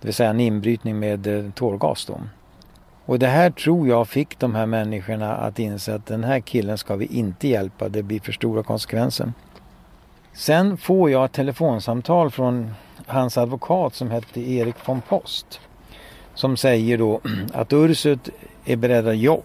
Det 0.00 0.06
vill 0.06 0.14
säga 0.14 0.30
en 0.30 0.40
inbrytning 0.40 0.98
med 0.98 1.26
eh, 1.26 1.50
tårgas 1.50 2.06
då. 2.06 2.20
Och 3.04 3.18
det 3.18 3.26
här 3.26 3.50
tror 3.50 3.88
jag 3.88 4.08
fick 4.08 4.38
de 4.38 4.54
här 4.54 4.66
människorna 4.66 5.34
att 5.34 5.58
inse 5.58 5.94
att 5.94 6.06
den 6.06 6.24
här 6.24 6.40
killen 6.40 6.78
ska 6.78 6.96
vi 6.96 7.06
inte 7.06 7.48
hjälpa. 7.48 7.88
Det 7.88 8.02
blir 8.02 8.20
för 8.20 8.32
stora 8.32 8.62
konsekvenser. 8.62 9.32
Sen 10.32 10.76
får 10.76 11.10
jag 11.10 11.24
ett 11.24 11.32
telefonsamtal 11.32 12.30
från 12.30 12.74
hans 13.06 13.38
advokat 13.38 13.94
som 13.94 14.10
hette 14.10 14.40
Erik 14.40 14.88
von 14.88 15.00
Post. 15.00 15.60
Som 16.34 16.56
säger 16.56 16.98
då 16.98 17.20
att 17.52 17.72
Ursut 17.72 18.28
är 18.64 18.76
beredd 18.76 19.08
att 19.08 19.18
jobb. 19.18 19.44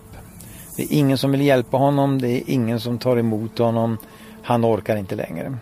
Det 0.78 0.84
är 0.84 0.88
ingen 0.94 1.18
som 1.18 1.32
vill 1.32 1.42
hjälpa 1.42 1.78
honom. 1.78 2.22
Det 2.22 2.30
är 2.30 2.44
ingen 2.46 2.80
som 2.80 2.98
tar 2.98 3.18
emot 3.18 3.58
honom. 3.58 3.98
Han 4.44 4.66
orkar 4.66 4.96
inte 4.96 5.16
längre. 5.16 5.58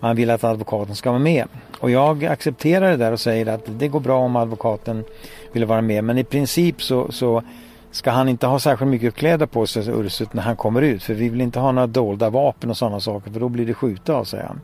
Han 0.00 0.16
vill 0.16 0.30
att 0.30 0.44
advokaten 0.44 0.96
ska 0.96 1.10
vara 1.10 1.20
med. 1.20 1.48
Och 1.80 1.90
jag 1.90 2.24
accepterar 2.24 2.90
det 2.90 2.96
där 2.96 3.12
och 3.12 3.20
säger 3.20 3.46
att 3.46 3.62
det 3.66 3.88
går 3.88 4.00
bra 4.00 4.18
om 4.18 4.36
advokaten 4.36 5.04
vill 5.52 5.64
vara 5.64 5.80
med. 5.80 6.04
Men 6.04 6.18
i 6.18 6.24
princip 6.24 6.82
så, 6.82 7.12
så 7.12 7.42
ska 7.90 8.10
han 8.10 8.28
inte 8.28 8.46
ha 8.46 8.58
särskilt 8.58 8.90
mycket 8.90 9.14
kläder 9.14 9.46
på 9.46 9.66
sig, 9.66 9.88
Ursut, 9.88 10.32
när 10.32 10.42
han 10.42 10.56
kommer 10.56 10.82
ut. 10.82 11.02
För 11.02 11.14
vi 11.14 11.28
vill 11.28 11.40
inte 11.40 11.60
ha 11.60 11.72
några 11.72 11.86
dolda 11.86 12.30
vapen 12.30 12.70
och 12.70 12.76
sådana 12.76 13.00
saker 13.00 13.30
för 13.30 13.40
då 13.40 13.48
blir 13.48 13.66
det 13.66 13.74
skjuta 13.74 14.14
av, 14.14 14.24
säger 14.24 14.44
han. 14.44 14.60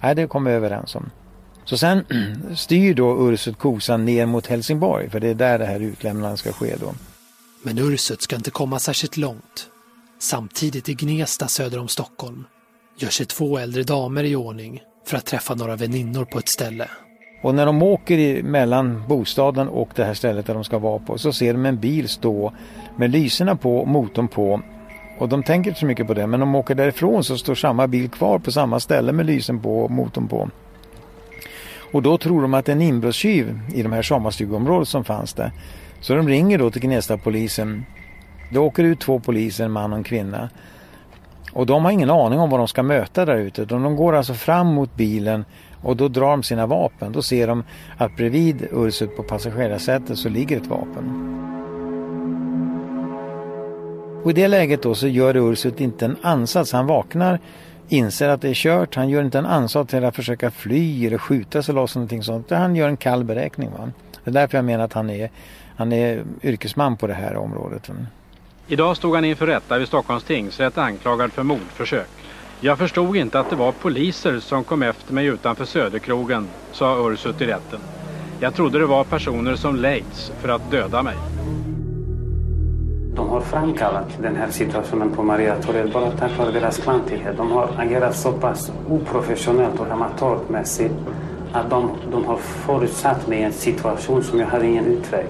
Nej, 0.00 0.14
det 0.14 0.26
kommer 0.26 0.50
vi 0.50 0.56
överens 0.56 0.96
om. 0.96 1.10
Så 1.70 1.78
sen 1.78 2.04
styr 2.54 2.94
då 2.94 3.30
Ursut 3.30 3.58
kosan 3.58 4.04
ner 4.04 4.26
mot 4.26 4.46
Helsingborg 4.46 5.10
för 5.10 5.20
det 5.20 5.28
är 5.28 5.34
där 5.34 5.58
det 5.58 5.66
här 5.66 5.80
utlämnandet 5.80 6.38
ska 6.38 6.52
ske 6.52 6.76
då. 6.80 6.94
Men 7.62 7.78
Ursut 7.78 8.22
ska 8.22 8.36
inte 8.36 8.50
komma 8.50 8.78
särskilt 8.78 9.16
långt. 9.16 9.68
Samtidigt 10.18 10.88
i 10.88 10.94
Gnesta 10.94 11.48
söder 11.48 11.78
om 11.78 11.88
Stockholm 11.88 12.44
gör 12.98 13.08
sig 13.08 13.26
två 13.26 13.58
äldre 13.58 13.82
damer 13.82 14.24
i 14.24 14.36
ordning 14.36 14.82
för 15.06 15.16
att 15.16 15.26
träffa 15.26 15.54
några 15.54 15.76
väninnor 15.76 16.24
på 16.24 16.38
ett 16.38 16.48
ställe. 16.48 16.88
Och 17.42 17.54
när 17.54 17.66
de 17.66 17.82
åker 17.82 18.42
mellan 18.42 19.08
bostaden 19.08 19.68
och 19.68 19.88
det 19.94 20.04
här 20.04 20.14
stället 20.14 20.46
där 20.46 20.54
de 20.54 20.64
ska 20.64 20.78
vara 20.78 20.98
på 20.98 21.18
så 21.18 21.32
ser 21.32 21.52
de 21.52 21.66
en 21.66 21.80
bil 21.80 22.08
stå 22.08 22.52
med 22.96 23.10
lyserna 23.10 23.56
på, 23.56 23.84
motorn 23.84 24.28
på. 24.28 24.60
Och 25.18 25.28
de 25.28 25.42
tänker 25.42 25.70
inte 25.70 25.80
så 25.80 25.86
mycket 25.86 26.06
på 26.06 26.14
det 26.14 26.26
men 26.26 26.40
när 26.40 26.46
de 26.46 26.54
åker 26.54 26.74
därifrån 26.74 27.24
så 27.24 27.38
står 27.38 27.54
samma 27.54 27.86
bil 27.86 28.08
kvar 28.08 28.38
på 28.38 28.52
samma 28.52 28.80
ställe 28.80 29.12
med 29.12 29.26
lysen 29.26 29.62
på 29.62 29.80
och 29.80 29.90
motorn 29.90 30.28
på. 30.28 30.50
Och 31.92 32.02
då 32.02 32.18
tror 32.18 32.42
de 32.42 32.54
att 32.54 32.66
det 32.66 32.72
är 32.72 32.76
en 32.76 32.82
inbrottstjuv 32.82 33.60
i 33.74 33.82
de 33.82 33.92
här 33.92 34.02
sommarstugområdet 34.02 34.88
som 34.88 35.04
fanns 35.04 35.34
där. 35.34 35.52
Så 36.00 36.14
de 36.14 36.28
ringer 36.28 36.58
då 36.58 36.70
till 36.70 36.82
Gnesta 36.82 37.18
polisen. 37.18 37.84
Det 38.52 38.58
åker 38.58 38.84
ut 38.84 39.00
två 39.00 39.20
poliser, 39.20 39.64
en 39.64 39.72
man 39.72 39.92
och 39.92 39.98
en 39.98 40.04
kvinna. 40.04 40.50
Och 41.52 41.66
de 41.66 41.84
har 41.84 41.92
ingen 41.92 42.10
aning 42.10 42.38
om 42.38 42.50
vad 42.50 42.60
de 42.60 42.68
ska 42.68 42.82
möta 42.82 43.24
där 43.24 43.36
ute. 43.36 43.64
De 43.64 43.96
går 43.96 44.12
alltså 44.12 44.34
fram 44.34 44.66
mot 44.66 44.96
bilen 44.96 45.44
och 45.82 45.96
då 45.96 46.08
drar 46.08 46.30
de 46.30 46.42
sina 46.42 46.66
vapen. 46.66 47.12
Då 47.12 47.22
ser 47.22 47.46
de 47.46 47.64
att 47.96 48.16
bredvid 48.16 48.68
Ursut 48.72 49.16
på 49.16 49.22
passagerarsätet 49.22 50.18
så 50.18 50.28
ligger 50.28 50.56
ett 50.56 50.66
vapen. 50.66 51.36
Och 54.24 54.30
i 54.30 54.34
det 54.34 54.48
läget 54.48 54.82
då 54.82 54.94
så 54.94 55.08
gör 55.08 55.36
Ursut 55.36 55.80
inte 55.80 56.04
en 56.04 56.16
ansats. 56.22 56.72
Han 56.72 56.86
vaknar, 56.86 57.40
inser 57.92 58.28
att 58.28 58.40
det 58.40 58.48
är 58.48 58.54
kört. 58.54 58.94
Han 58.94 59.08
gör 59.08 59.22
inte 59.22 59.38
en 59.38 59.46
ansats 59.46 59.90
till 59.90 60.04
att 60.04 60.16
försöka 60.16 60.50
fly 60.50 61.06
eller 61.06 61.18
skjuta 61.18 61.62
sig 61.62 61.74
loss 61.74 61.94
någonting 61.94 62.22
sånt. 62.22 62.50
Han 62.50 62.76
gör 62.76 62.88
en 62.88 62.96
kall 62.96 63.24
beräkning. 63.24 63.70
Va? 63.70 63.90
Det 64.24 64.30
är 64.30 64.34
därför 64.34 64.58
jag 64.58 64.64
menar 64.64 64.84
att 64.84 64.92
han 64.92 65.10
är, 65.10 65.30
han 65.76 65.92
är 65.92 66.22
yrkesman 66.42 66.96
på 66.96 67.06
det 67.06 67.14
här 67.14 67.36
området. 67.36 67.90
Idag 68.66 68.96
stod 68.96 69.14
han 69.14 69.24
inför 69.24 69.46
rätta 69.46 69.78
vid 69.78 69.88
Stockholms 69.88 70.24
tingsrätt 70.24 70.78
anklagad 70.78 71.32
för 71.32 71.42
mordförsök. 71.42 72.08
Jag 72.60 72.78
förstod 72.78 73.16
inte 73.16 73.40
att 73.40 73.50
det 73.50 73.56
var 73.56 73.72
poliser 73.72 74.40
som 74.40 74.64
kom 74.64 74.82
efter 74.82 75.14
mig 75.14 75.26
utanför 75.26 75.64
Söderkrogen, 75.64 76.48
sa 76.72 77.10
Ursut 77.10 77.40
i 77.40 77.46
rätten. 77.46 77.80
Jag 78.40 78.54
trodde 78.54 78.78
det 78.78 78.86
var 78.86 79.04
personer 79.04 79.56
som 79.56 79.76
lejts 79.76 80.32
för 80.40 80.48
att 80.48 80.70
döda 80.70 81.02
mig. 81.02 81.16
De 83.14 83.28
har 83.28 83.40
framkallat 83.40 84.08
den 84.22 84.36
här 84.36 84.50
situationen 84.50 85.10
på 85.10 85.22
Maria 85.22 85.62
Torell 85.62 85.92
bara 85.92 86.10
tack 86.10 86.38
vare 86.38 86.52
deras 86.52 86.78
kvantitet. 86.78 87.36
De 87.36 87.50
har 87.50 87.70
agerat 87.76 88.16
så 88.16 88.32
pass 88.32 88.72
oprofessionellt 88.88 89.80
och 89.80 89.90
amatörmässigt 89.90 90.94
att 91.52 91.70
de, 91.70 91.90
de 92.12 92.24
har 92.24 92.36
förutsatt 92.36 93.28
mig 93.28 93.42
en 93.42 93.52
situation 93.52 94.22
som 94.22 94.40
jag 94.40 94.46
hade 94.46 94.66
ingen 94.66 94.86
utväg. 94.86 95.26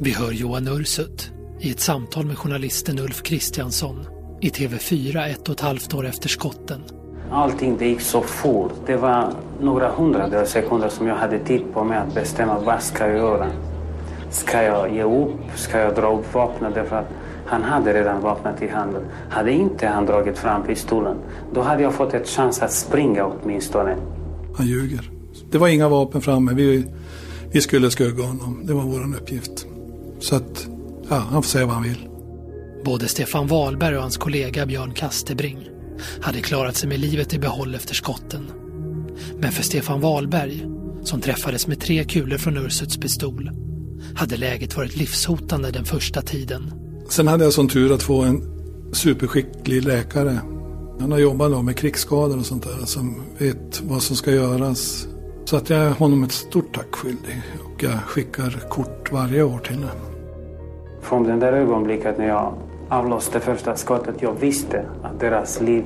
Vi 0.00 0.12
hör 0.12 0.32
Johan 0.32 0.68
Ursut 0.68 1.30
i 1.60 1.70
ett 1.70 1.80
samtal 1.80 2.26
med 2.26 2.38
journalisten 2.38 2.98
Ulf 2.98 3.22
Kristiansson 3.22 4.06
i 4.40 4.48
TV4 4.48 5.28
ett 5.28 5.48
och 5.48 5.54
ett 5.54 5.60
halvt 5.60 5.94
år 5.94 6.06
efter 6.06 6.28
skotten. 6.28 6.80
Allting 7.30 7.76
det 7.78 7.88
gick 7.88 8.00
så 8.00 8.20
fort. 8.20 8.72
Det 8.86 8.96
var 8.96 9.32
några 9.60 9.88
hundradels 9.90 10.50
sekunder 10.50 10.88
som 10.88 11.06
jag 11.06 11.16
hade 11.16 11.38
tid 11.38 11.62
på 11.72 11.84
mig 11.84 11.98
att 11.98 12.14
bestämma 12.14 12.58
vad 12.58 12.82
ska 12.82 13.06
jag 13.06 13.16
göra. 13.16 13.46
Ska 14.30 14.62
jag 14.62 14.94
ge 14.94 15.02
upp? 15.02 15.34
Ska 15.54 15.78
jag 15.78 15.94
dra 15.94 16.18
upp 16.18 16.34
vapnet? 16.34 16.74
Därför 16.74 16.96
att 16.96 17.08
han 17.46 17.62
hade 17.62 17.94
redan 17.94 18.22
vapnet 18.22 18.62
i 18.62 18.68
handen. 18.68 19.02
Hade 19.30 19.52
inte 19.52 19.86
han 19.86 20.06
dragit 20.06 20.38
fram 20.38 20.62
pistolen, 20.62 21.16
då 21.54 21.60
hade 21.62 21.82
jag 21.82 21.94
fått 21.94 22.14
ett 22.14 22.28
chans 22.28 22.62
att 22.62 22.72
springa 22.72 23.24
åtminstone. 23.26 23.96
Han 24.56 24.66
ljuger. 24.66 25.10
Det 25.50 25.58
var 25.58 25.68
inga 25.68 25.88
vapen 25.88 26.20
framme. 26.20 26.52
Vi, 26.54 26.86
vi 27.50 27.60
skulle 27.60 27.90
skugga 27.90 28.24
honom. 28.24 28.60
Det 28.64 28.72
var 28.72 28.82
vår 28.82 29.16
uppgift. 29.16 29.66
Så 30.18 30.36
att, 30.36 30.66
ja, 31.08 31.16
han 31.16 31.42
får 31.42 31.48
säga 31.48 31.66
vad 31.66 31.74
han 31.74 31.84
vill. 31.84 32.08
Både 32.84 33.08
Stefan 33.08 33.46
Wahlberg 33.46 33.96
och 33.96 34.02
hans 34.02 34.16
kollega 34.16 34.66
Björn 34.66 34.92
Kastebring 34.94 35.68
hade 36.20 36.40
klarat 36.40 36.76
sig 36.76 36.88
med 36.88 37.00
livet 37.00 37.34
i 37.34 37.38
behåll 37.38 37.74
efter 37.74 37.94
skotten. 37.94 38.50
Men 39.38 39.52
för 39.52 39.62
Stefan 39.62 40.00
Wahlberg, 40.00 40.66
som 41.04 41.20
träffades 41.20 41.66
med 41.66 41.80
tre 41.80 42.04
kulor 42.04 42.38
från 42.38 42.56
Ursuts 42.56 42.96
pistol, 42.96 43.50
hade 44.14 44.36
läget 44.36 44.76
varit 44.76 44.96
livshotande 44.96 45.70
den 45.70 45.84
första 45.84 46.22
tiden. 46.22 46.81
Sen 47.08 47.28
hade 47.28 47.44
jag 47.44 47.52
sån 47.52 47.68
tur 47.68 47.94
att 47.94 48.02
få 48.02 48.22
en 48.22 48.42
superskicklig 48.92 49.84
läkare. 49.84 50.38
Han 51.00 51.12
har 51.12 51.18
jobbat 51.18 51.64
med 51.64 51.76
krigsskador 51.76 52.38
och 52.38 52.46
sånt 52.46 52.62
där 52.62 52.86
som 52.86 53.22
vet 53.38 53.82
vad 53.82 54.02
som 54.02 54.16
ska 54.16 54.30
göras. 54.30 55.08
Så 55.44 55.56
att 55.56 55.70
jag 55.70 55.78
är 55.78 55.90
honom 55.90 56.24
ett 56.24 56.32
stort 56.32 56.74
tack 56.74 56.94
skyldig. 56.94 57.42
Och 57.64 57.82
jag 57.82 57.92
skickar 57.92 58.68
kort 58.68 59.12
varje 59.12 59.42
år 59.42 59.58
till 59.58 59.76
honom. 59.76 60.12
Från 61.00 61.24
det 61.24 61.36
där 61.36 61.52
ögonblicket 61.52 62.18
när 62.18 62.28
jag 62.28 62.54
avlossade 62.88 63.40
första 63.40 63.76
skottet, 63.76 64.14
jag 64.18 64.34
visste 64.40 64.84
att 65.02 65.20
deras 65.20 65.60
liv 65.60 65.84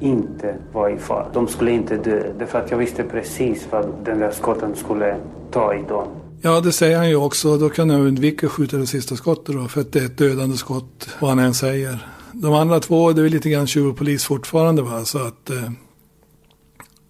inte 0.00 0.54
var 0.72 0.88
i 0.88 0.96
fara. 0.96 1.26
De 1.32 1.48
skulle 1.48 1.70
inte 1.70 1.96
dö, 1.96 2.32
därför 2.38 2.58
att 2.58 2.70
jag 2.70 2.78
visste 2.78 3.02
precis 3.02 3.68
vad 3.70 3.86
den 4.04 4.18
där 4.18 4.30
skotten 4.30 4.76
skulle 4.76 5.16
ta 5.50 5.74
i 5.74 5.82
dem. 5.88 6.06
Ja, 6.42 6.60
det 6.60 6.72
säger 6.72 6.96
han 6.96 7.08
ju 7.08 7.16
också. 7.16 7.58
Då 7.58 7.68
kan 7.68 7.90
jag 7.90 8.00
undvika 8.00 8.46
att 8.46 8.52
skjuta 8.52 8.76
det 8.76 8.86
sista 8.86 9.16
skottet 9.16 9.54
då, 9.54 9.68
för 9.68 9.80
att 9.80 9.92
det 9.92 10.00
är 10.00 10.04
ett 10.04 10.18
dödande 10.18 10.56
skott, 10.56 11.08
vad 11.20 11.30
han 11.30 11.38
än 11.38 11.54
säger. 11.54 12.06
De 12.32 12.54
andra 12.54 12.80
två, 12.80 13.12
det 13.12 13.22
är 13.22 13.28
lite 13.28 13.50
grann 13.50 13.66
tjuv 13.66 13.86
och 13.86 13.96
polis 13.96 14.24
fortfarande 14.24 14.82
va, 14.82 15.04
så 15.04 15.18
att 15.18 15.50
eh, 15.50 15.70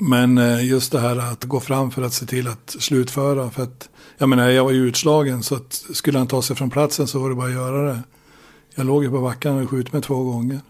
men 0.00 0.38
eh, 0.38 0.66
just 0.66 0.92
det 0.92 1.00
här 1.00 1.16
att 1.16 1.44
gå 1.44 1.60
fram 1.60 1.90
för 1.90 2.02
att 2.02 2.12
se 2.12 2.26
till 2.26 2.48
att 2.48 2.76
slutföra. 2.78 3.50
För 3.50 3.62
att, 3.62 3.88
jag 4.18 4.28
menar, 4.28 4.48
jag 4.48 4.64
var 4.64 4.70
ju 4.70 4.88
utslagen 4.88 5.42
så 5.42 5.54
att 5.54 5.84
skulle 5.92 6.18
han 6.18 6.26
ta 6.26 6.42
sig 6.42 6.56
från 6.56 6.70
platsen 6.70 7.06
så 7.06 7.18
var 7.18 7.28
det 7.28 7.34
bara 7.34 7.46
att 7.46 7.52
göra 7.52 7.92
det. 7.92 8.02
Jag 8.74 8.86
låg 8.86 9.04
ju 9.04 9.10
på 9.10 9.20
backen 9.20 9.62
och 9.62 9.70
skjutit 9.70 9.92
mig 9.92 10.02
två 10.02 10.22
gånger. 10.24 10.60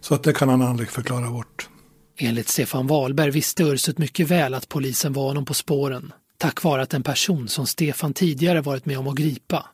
Så 0.00 0.14
att 0.14 0.22
det 0.22 0.32
kan 0.32 0.48
han 0.48 0.62
aldrig 0.62 0.90
förklara 0.90 1.30
bort. 1.30 1.68
Enligt 2.16 2.48
Stefan 2.48 2.86
Wahlberg 2.86 3.30
visste 3.30 3.62
Ursut 3.62 3.98
mycket 3.98 4.28
väl 4.28 4.54
att 4.54 4.68
polisen 4.68 5.12
var 5.12 5.26
honom 5.26 5.44
på 5.44 5.54
spåren. 5.54 6.12
Tack 6.42 6.62
vare 6.62 6.82
att 6.82 6.94
en 6.94 7.02
person 7.02 7.48
som 7.48 7.66
Stefan 7.66 8.14
tidigare 8.14 8.60
varit 8.60 8.86
med 8.86 8.98
om 8.98 9.08
att 9.08 9.14
gripa 9.14 9.66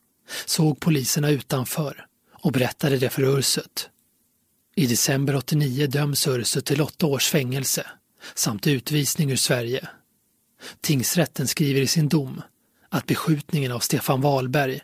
såg 0.46 0.80
poliserna 0.80 1.30
utanför 1.30 2.06
och 2.32 2.52
berättade 2.52 2.98
det 2.98 3.10
för 3.10 3.38
Ursut. 3.38 3.88
I 4.74 4.86
december 4.86 5.36
89 5.36 5.86
döms 5.86 6.26
Ursut 6.26 6.64
till 6.64 6.80
åtta 6.80 7.06
års 7.06 7.28
fängelse 7.28 7.86
samt 8.34 8.66
utvisning 8.66 9.30
ur 9.30 9.36
Sverige. 9.36 9.88
Tingsrätten 10.80 11.48
skriver 11.48 11.80
i 11.80 11.86
sin 11.86 12.08
dom 12.08 12.42
att 12.88 13.06
beskjutningen 13.06 13.72
av 13.72 13.80
Stefan 13.80 14.20
Wahlberg 14.20 14.80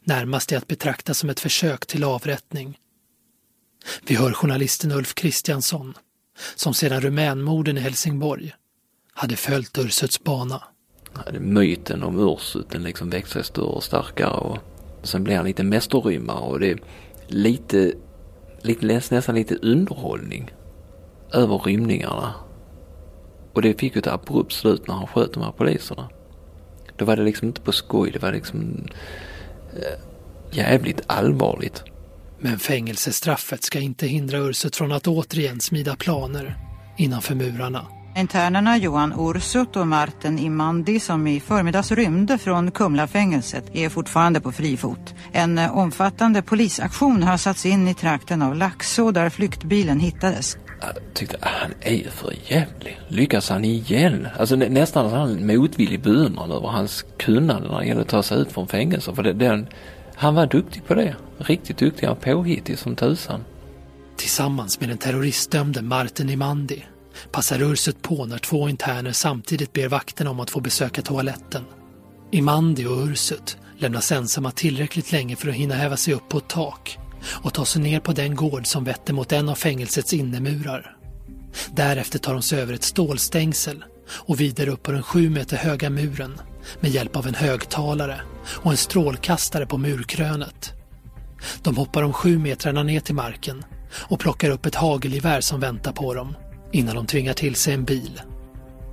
närmast 0.00 0.52
är 0.52 0.56
att 0.56 0.68
betrakta 0.68 1.14
som 1.14 1.30
ett 1.30 1.40
försök 1.40 1.86
till 1.86 2.04
avrättning. 2.04 2.78
Vi 4.06 4.14
hör 4.14 4.32
journalisten 4.32 4.92
Ulf 4.92 5.14
Kristiansson, 5.14 5.94
som 6.54 6.74
sedan 6.74 7.00
rumänmorden 7.00 7.78
i 7.78 7.80
Helsingborg 7.80 8.54
hade 9.12 9.36
följt 9.36 9.78
Ursuts 9.78 10.24
bana. 10.24 10.62
Myten 11.40 12.02
om 12.02 12.18
Ursut 12.18 12.70
den 12.70 12.82
liksom 12.82 13.10
växer 13.10 13.32
sig 13.32 13.44
större 13.44 13.66
och 13.66 13.82
starkare 13.82 14.30
och 14.30 14.58
sen 15.02 15.24
blir 15.24 15.36
han 15.36 15.46
lite 15.46 15.62
mästerrymmare 15.62 16.40
och 16.40 16.60
det 16.60 16.70
är 16.70 16.78
lite, 17.26 17.92
lite 18.62 18.86
nästan 18.86 19.34
lite 19.34 19.56
underhållning 19.56 20.50
över 21.32 21.58
rymningarna. 21.58 22.34
Och 23.52 23.62
det 23.62 23.80
fick 23.80 23.94
ju 23.94 23.98
ett 23.98 24.06
abrupt 24.06 24.52
slut 24.52 24.88
när 24.88 24.94
han 24.94 25.06
sköt 25.06 25.32
de 25.32 25.42
här 25.42 25.52
poliserna. 25.52 26.08
Då 26.96 27.04
var 27.04 27.16
det 27.16 27.22
liksom 27.22 27.48
inte 27.48 27.60
på 27.60 27.72
skoj, 27.72 28.10
det 28.10 28.18
var 28.18 28.32
liksom 28.32 28.86
eh, 29.72 30.00
jävligt 30.50 31.00
allvarligt. 31.06 31.84
Men 32.38 32.58
fängelsestraffet 32.58 33.62
ska 33.62 33.80
inte 33.80 34.06
hindra 34.06 34.38
Ursut 34.38 34.76
från 34.76 34.92
att 34.92 35.06
återigen 35.06 35.60
smida 35.60 35.96
planer 35.96 36.56
innanför 36.98 37.34
murarna. 37.34 37.86
Internerna 38.16 38.76
Johan 38.78 39.14
Ursut 39.18 39.76
och 39.76 39.86
Martin 39.86 40.38
Imandi 40.38 41.00
som 41.00 41.26
i 41.26 41.40
förmiddags 41.40 41.92
rymde 41.92 42.38
från 42.38 42.70
Kumlafängelset 42.70 43.64
är 43.72 43.88
fortfarande 43.88 44.40
på 44.40 44.52
fri 44.52 44.76
fot. 44.76 45.14
En 45.32 45.58
omfattande 45.58 46.42
polisaktion 46.42 47.22
har 47.22 47.36
satts 47.36 47.66
in 47.66 47.88
i 47.88 47.94
trakten 47.94 48.42
av 48.42 48.56
Laxå 48.56 49.10
där 49.10 49.30
flyktbilen 49.30 50.00
hittades. 50.00 50.56
Jag 50.80 51.14
tyckte 51.14 51.36
att 51.36 51.48
han 51.48 51.70
är 51.80 51.94
ju 51.94 52.10
för 52.10 52.34
jävlig. 52.46 53.00
Lyckas 53.08 53.50
han 53.50 53.64
igen? 53.64 54.28
Alltså 54.38 54.56
nä 54.56 54.68
nästan 54.68 55.30
en 55.30 55.46
motvillig 55.46 56.02
beundran 56.02 56.50
över 56.50 56.68
hans 56.68 57.04
kunnande 57.18 57.68
när 57.68 57.80
det 57.80 57.86
gäller 57.86 58.00
att 58.00 58.08
ta 58.08 58.22
sig 58.22 58.38
ut 58.38 58.52
från 58.52 58.68
fängelse. 58.68 59.14
För 59.14 59.22
det, 59.22 59.32
den, 59.32 59.66
han 60.14 60.34
var 60.34 60.46
duktig 60.46 60.86
på 60.86 60.94
det. 60.94 61.16
Riktigt 61.38 61.78
duktig. 61.78 62.06
Han 62.06 62.16
påhittig 62.16 62.78
som 62.78 62.96
tusan. 62.96 63.44
Tillsammans 64.16 64.80
med 64.80 64.88
den 64.88 64.98
terroristdömde 64.98 65.82
Martin 65.82 66.30
Imandi 66.30 66.84
passar 67.32 67.62
Ursut 67.62 68.02
på 68.02 68.26
när 68.26 68.38
två 68.38 68.68
interner 68.68 69.12
samtidigt 69.12 69.72
ber 69.72 69.88
vakterna 69.88 70.30
om 70.30 70.40
att 70.40 70.50
få 70.50 70.60
besöka 70.60 71.02
toaletten. 71.02 71.64
Imandi 72.30 72.86
och 72.86 73.06
Ursut 73.06 73.56
lämnas 73.78 74.12
ensamma 74.12 74.50
tillräckligt 74.50 75.12
länge 75.12 75.36
för 75.36 75.48
att 75.48 75.54
hinna 75.54 75.74
häva 75.74 75.96
sig 75.96 76.14
upp 76.14 76.28
på 76.28 76.38
ett 76.38 76.48
tak 76.48 76.98
och 77.26 77.54
ta 77.54 77.64
sig 77.64 77.82
ner 77.82 78.00
på 78.00 78.12
den 78.12 78.34
gård 78.34 78.66
som 78.66 78.84
vetter 78.84 79.14
mot 79.14 79.32
en 79.32 79.48
av 79.48 79.54
fängelsets 79.54 80.12
innemurar. 80.12 80.96
Därefter 81.70 82.18
tar 82.18 82.32
de 82.32 82.42
sig 82.42 82.60
över 82.60 82.74
ett 82.74 82.84
stålstängsel 82.84 83.84
och 84.10 84.40
vidare 84.40 84.70
upp 84.70 84.82
på 84.82 84.92
den 84.92 85.02
sju 85.02 85.30
meter 85.30 85.56
höga 85.56 85.90
muren 85.90 86.40
med 86.80 86.90
hjälp 86.90 87.16
av 87.16 87.26
en 87.26 87.34
högtalare 87.34 88.20
och 88.46 88.70
en 88.70 88.76
strålkastare 88.76 89.66
på 89.66 89.78
murkrönet. 89.78 90.72
De 91.62 91.76
hoppar 91.76 92.02
de 92.02 92.12
sju 92.12 92.38
metrarna 92.38 92.82
ner 92.82 93.00
till 93.00 93.14
marken 93.14 93.64
och 93.94 94.20
plockar 94.20 94.50
upp 94.50 94.66
ett 94.66 94.74
hagelgevär 94.74 95.40
som 95.40 95.60
väntar 95.60 95.92
på 95.92 96.14
dem 96.14 96.34
innan 96.74 96.94
de 96.94 97.06
tvingar 97.06 97.32
till 97.32 97.54
sig 97.54 97.74
en 97.74 97.84
bil. 97.84 98.20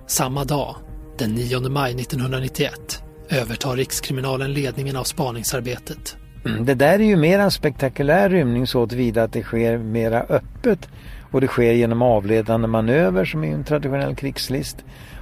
Samma 0.08 0.44
dag, 0.44 0.76
den 1.18 1.34
9 1.34 1.70
maj 1.70 1.92
1991, 1.92 3.04
övertar 3.30 3.76
Rikskriminalen 3.76 4.54
ledningen 4.54 4.96
av 4.96 5.04
spaningsarbetet. 5.04 6.16
Mm, 6.46 6.66
det 6.66 6.74
där 6.74 7.00
är 7.00 7.04
ju 7.04 7.16
mer 7.16 7.40
en 7.40 7.52
spektakulär 7.52 8.30
rymning 8.30 8.68
så 8.68 8.88
tillvida 8.88 9.24
att 9.24 9.34
det 9.34 9.44
sker 9.44 9.78
mera 9.78 10.22
öppet 10.22 10.90
och 11.32 11.42
det 11.42 11.48
sker 11.48 11.74
genom 11.74 12.02
avledande 12.02 12.68
manöver 12.68 13.26
som 13.26 13.44
är 13.44 13.54
en 13.54 13.64
traditionell 13.64 14.16
krigslist. 14.16 14.78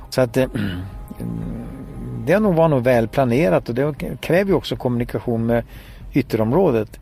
Så 0.10 0.22
att 0.22 0.34
det, 0.34 0.43
mm, 0.43 0.80
det 2.26 2.39
nog 2.39 2.56
var 2.56 2.67
nog 2.67 2.84
väl 2.84 3.08
planerat 3.08 3.69
och 3.69 3.76
det 3.76 3.95
kräver 4.22 4.52
ju 4.52 4.56
också 4.56 4.76
kommunikation 4.76 5.45
med 5.45 5.63
ytterområdet. 6.13 7.00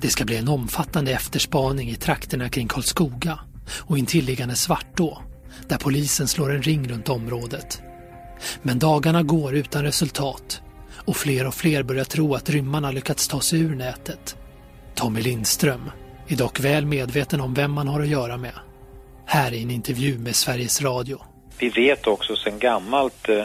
Det 0.00 0.08
ska 0.08 0.24
bli 0.24 0.36
en 0.36 0.48
omfattande 0.48 1.12
efterspaning 1.12 1.88
i 1.90 1.94
trakterna 1.94 2.48
kring 2.48 2.68
Karlskoga 2.68 3.38
och 3.68 3.98
intilliggande 3.98 4.56
Svartå 4.56 5.22
där 5.68 5.76
polisen 5.76 6.28
slår 6.28 6.52
en 6.52 6.62
ring 6.62 6.88
runt 6.88 7.08
området. 7.08 7.82
Men 8.62 8.78
dagarna 8.78 9.22
går 9.22 9.54
utan 9.54 9.82
resultat 9.82 10.62
och 10.94 11.16
fler 11.16 11.46
och 11.46 11.54
fler 11.54 11.82
börjar 11.82 12.04
tro 12.04 12.34
att 12.34 12.50
rymmarna 12.50 12.90
lyckats 12.90 13.28
ta 13.28 13.40
sig 13.40 13.60
ur 13.60 13.74
nätet. 13.74 14.36
Tommy 14.94 15.20
Lindström 15.20 15.90
är 16.28 16.36
dock 16.36 16.60
väl 16.60 16.86
medveten 16.86 17.40
om 17.40 17.54
vem 17.54 17.72
man 17.72 17.88
har 17.88 18.00
att 18.00 18.08
göra 18.08 18.36
med. 18.36 18.54
Här 19.26 19.54
är 19.54 19.62
en 19.62 19.70
intervju 19.70 20.18
med 20.18 20.36
Sveriges 20.36 20.82
Radio. 20.82 21.20
Vi 21.58 21.68
vet 21.68 22.06
också 22.06 22.36
sedan 22.36 22.58
gammalt 22.58 23.28
eh, 23.28 23.42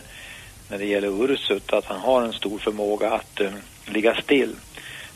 när 0.69 0.77
det 0.77 0.85
gäller 0.85 1.23
Ursut 1.23 1.73
att 1.73 1.85
han 1.85 1.99
har 1.99 2.21
en 2.21 2.33
stor 2.33 2.59
förmåga 2.59 3.11
att 3.11 3.39
eh, 3.39 3.51
ligga 3.85 4.15
still. 4.21 4.55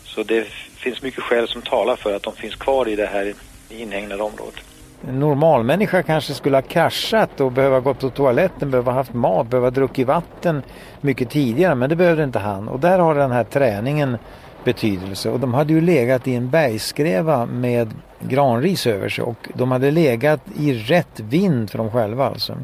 Så 0.04 0.24
det 0.24 0.48
finns 0.76 1.02
mycket 1.02 1.24
skäl 1.24 1.48
som 1.48 1.62
talar 1.62 1.96
för 1.96 2.14
att 2.16 2.24
de 2.24 2.36
finns 2.36 2.56
kvar 2.56 2.88
i 2.90 2.96
det 2.96 3.06
här 3.06 3.34
inhägnade 3.70 4.24
området. 4.24 4.64
En 5.08 5.20
normalmänniska 5.20 6.04
kanske 6.04 6.34
skulle 6.34 6.58
ha 6.58 6.62
kraschat 6.62 7.42
och 7.42 7.52
behöva 7.52 7.80
gå 7.80 7.94
på 7.94 8.10
toaletten, 8.10 8.72
behöva 8.72 8.92
haft 8.92 9.14
mat, 9.14 9.50
behöva 9.50 9.70
druckit 9.70 10.08
vatten 10.08 10.64
mycket 11.02 11.30
tidigare 11.30 11.76
men 11.76 11.90
det 11.90 11.96
behövde 11.96 12.24
inte 12.24 12.40
han 12.40 12.68
och 12.68 12.80
där 12.80 13.00
har 13.00 13.16
den 13.16 13.32
här 13.32 13.44
träningen 13.44 14.18
betydelse 14.64 15.30
och 15.30 15.40
de 15.40 15.54
hade 15.54 15.74
ju 15.74 15.82
legat 15.82 16.28
i 16.28 16.36
en 16.36 16.50
bergskreva 16.50 17.46
med 17.46 17.94
granris 18.20 18.88
över 18.88 19.10
sig 19.10 19.24
och 19.24 19.48
de 19.54 19.72
hade 19.72 19.92
legat 19.92 20.42
i 20.56 20.74
rätt 20.74 21.20
vind 21.20 21.70
för 21.70 21.78
dem 21.78 21.92
själva 21.92 22.26
alltså. 22.26 22.58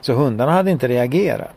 Så 0.00 0.12
hundarna 0.12 0.52
hade 0.52 0.70
inte 0.70 0.88
reagerat. 0.88 1.50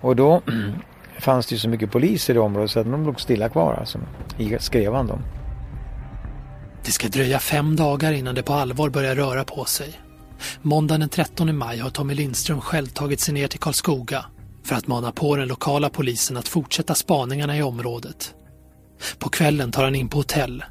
Och 0.00 0.16
då 0.16 0.42
fanns 1.18 1.46
det 1.46 1.54
ju 1.54 1.58
så 1.58 1.68
mycket 1.68 1.90
poliser 1.90 2.34
i 2.34 2.38
området 2.38 2.70
så 2.70 2.80
att 2.80 2.90
de 2.90 3.06
låg 3.06 3.20
stilla 3.20 3.48
kvar 3.48 3.74
alltså, 3.74 3.98
i 4.38 4.56
skrevan 4.58 5.06
då. 5.06 5.18
Det 6.88 6.92
ska 6.92 7.08
dröja 7.08 7.38
fem 7.38 7.76
dagar 7.76 8.12
innan 8.12 8.34
det 8.34 8.42
på 8.42 8.52
allvar 8.52 8.90
börjar 8.90 9.14
röra 9.14 9.44
på 9.44 9.64
sig. 9.64 10.00
Måndagen 10.62 11.00
den 11.00 11.08
13 11.08 11.56
maj 11.56 11.78
har 11.78 11.90
Tommy 11.90 12.14
Lindström 12.14 12.60
själv 12.60 12.86
tagit 12.86 13.20
sig 13.20 13.34
ner 13.34 13.48
till 13.48 13.60
Karlskoga 13.60 14.24
för 14.64 14.76
att 14.76 14.86
mana 14.86 15.12
på 15.12 15.36
den 15.36 15.48
lokala 15.48 15.90
polisen 15.90 16.36
att 16.36 16.48
fortsätta 16.48 16.94
spaningarna 16.94 17.56
i 17.56 17.62
området. 17.62 18.34
På 19.18 19.28
kvällen 19.28 19.72
tar 19.72 19.84
han 19.84 19.94
in 19.94 20.08
på 20.08 20.18
hotell, 20.18 20.64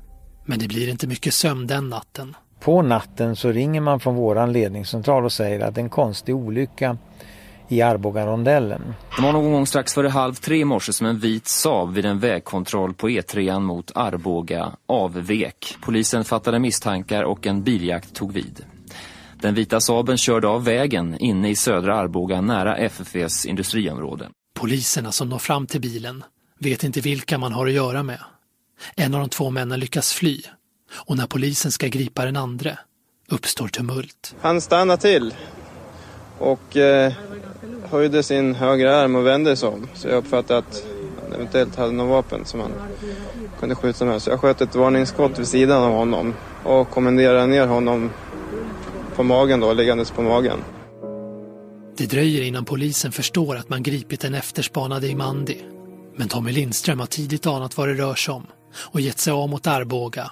men 0.45 0.59
det 0.59 0.67
blir 0.67 0.89
inte 0.89 1.07
mycket 1.07 1.33
sömn 1.33 1.67
den 1.67 1.89
natten. 1.89 2.35
På 2.59 2.81
natten 2.81 3.35
så 3.35 3.51
ringer 3.51 3.81
man 3.81 3.99
från 3.99 4.15
våran 4.15 4.53
ledningscentral 4.53 5.25
och 5.25 5.33
säger 5.33 5.59
att 5.59 5.77
en 5.77 5.89
konstig 5.89 6.35
olycka 6.35 6.97
i 7.69 7.81
Arbogarondellen. 7.81 8.95
Det 9.15 9.21
var 9.21 9.33
någon 9.33 9.51
gång 9.51 9.67
strax 9.67 9.93
före 9.93 10.07
halv 10.07 10.33
tre 10.33 10.57
i 10.57 10.65
morse 10.65 10.93
som 10.93 11.07
en 11.07 11.19
vit 11.19 11.47
Saab 11.47 11.93
vid 11.93 12.05
en 12.05 12.19
vägkontroll 12.19 12.93
på 12.93 13.09
E3 13.09 13.59
mot 13.59 13.91
Arboga 13.95 14.71
avvek. 14.85 15.77
Polisen 15.81 16.25
fattade 16.25 16.59
misstankar 16.59 17.23
och 17.23 17.47
en 17.47 17.63
biljakt 17.63 18.13
tog 18.13 18.33
vid. 18.33 18.65
Den 19.41 19.53
vita 19.53 19.79
Saaben 19.79 20.17
körde 20.17 20.47
av 20.47 20.63
vägen 20.63 21.17
inne 21.19 21.49
i 21.49 21.55
södra 21.55 21.95
Arboga 21.95 22.41
nära 22.41 22.77
FFVs 22.77 23.45
industriområde. 23.45 24.29
Poliserna 24.59 25.11
som 25.11 25.29
når 25.29 25.39
fram 25.39 25.67
till 25.67 25.81
bilen 25.81 26.23
vet 26.59 26.83
inte 26.83 27.01
vilka 27.01 27.37
man 27.37 27.53
har 27.53 27.67
att 27.67 27.73
göra 27.73 28.03
med. 28.03 28.19
En 28.95 29.13
av 29.13 29.19
de 29.19 29.29
två 29.29 29.49
männen 29.49 29.79
lyckas 29.79 30.13
fly 30.13 30.41
och 30.91 31.17
när 31.17 31.27
polisen 31.27 31.71
ska 31.71 31.87
gripa 31.87 32.25
den 32.25 32.37
andra 32.37 32.77
uppstår 33.29 33.67
tumult. 33.67 34.35
Han 34.41 34.61
stannar 34.61 34.97
till 34.97 35.33
och 36.39 36.77
eh, 36.77 37.13
höjde 37.89 38.23
sin 38.23 38.55
högra 38.55 38.95
arm 38.95 39.15
och 39.15 39.25
vände 39.25 39.55
sig 39.55 39.69
om. 39.69 39.87
Så 39.93 40.07
jag 40.07 40.17
uppfattade 40.17 40.59
att 40.59 40.83
han 41.23 41.33
eventuellt 41.33 41.75
hade 41.75 41.91
något 41.91 42.09
vapen 42.09 42.45
som 42.45 42.59
han 42.59 42.71
kunde 43.59 43.75
skjuta 43.75 44.05
med. 44.05 44.21
Så 44.21 44.29
jag 44.29 44.39
sköt 44.39 44.61
ett 44.61 44.75
varningsskott 44.75 45.39
vid 45.39 45.47
sidan 45.47 45.83
av 45.83 45.91
honom 45.91 46.33
och 46.63 46.89
kommenderade 46.89 47.47
ner 47.47 47.67
honom 47.67 48.09
på 49.15 49.23
magen 49.23 49.59
då, 49.59 49.73
liggandes 49.73 50.11
på 50.11 50.21
magen. 50.21 50.59
Det 51.97 52.05
dröjer 52.05 52.41
innan 52.41 52.65
polisen 52.65 53.11
förstår 53.11 53.55
att 53.55 53.69
man 53.69 53.83
gripit 53.83 54.21
den 54.21 54.33
efterspanade 54.33 55.07
Imandi. 55.07 55.57
Men 56.15 56.27
Tommy 56.27 56.51
Lindström 56.51 56.99
har 56.99 57.07
tidigt 57.07 57.47
anat 57.47 57.77
vad 57.77 57.87
det 57.87 57.93
rör 57.93 58.15
sig 58.15 58.33
om 58.33 58.45
och 58.75 59.01
gett 59.01 59.19
sig 59.19 59.33
av 59.33 59.49
mot 59.49 59.67
Arboga. 59.67 60.31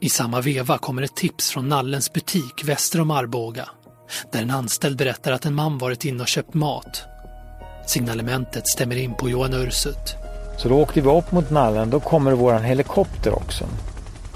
I 0.00 0.08
samma 0.08 0.40
veva 0.40 0.78
kommer 0.78 1.02
ett 1.02 1.16
tips 1.16 1.50
från 1.50 1.68
Nallens 1.68 2.12
butik 2.12 2.64
väster 2.64 3.00
om 3.00 3.10
Arboga 3.10 3.68
där 4.32 4.42
en 4.42 4.50
anställd 4.50 4.96
berättar 4.96 5.32
att 5.32 5.46
en 5.46 5.54
man 5.54 5.78
varit 5.78 6.04
inne 6.04 6.22
och 6.22 6.28
köpt 6.28 6.54
mat. 6.54 7.02
Signalementet 7.86 8.68
stämmer 8.68 8.96
in 8.96 9.14
på 9.14 9.30
Johan 9.30 9.54
Ursut. 9.54 10.16
Så 10.58 10.68
då 10.68 10.78
åkte 10.80 11.00
vi 11.00 11.10
upp 11.10 11.32
mot 11.32 11.50
Nallen, 11.50 11.90
då 11.90 12.00
kommer 12.00 12.32
våran 12.32 12.64
helikopter 12.64 13.34
också. 13.34 13.64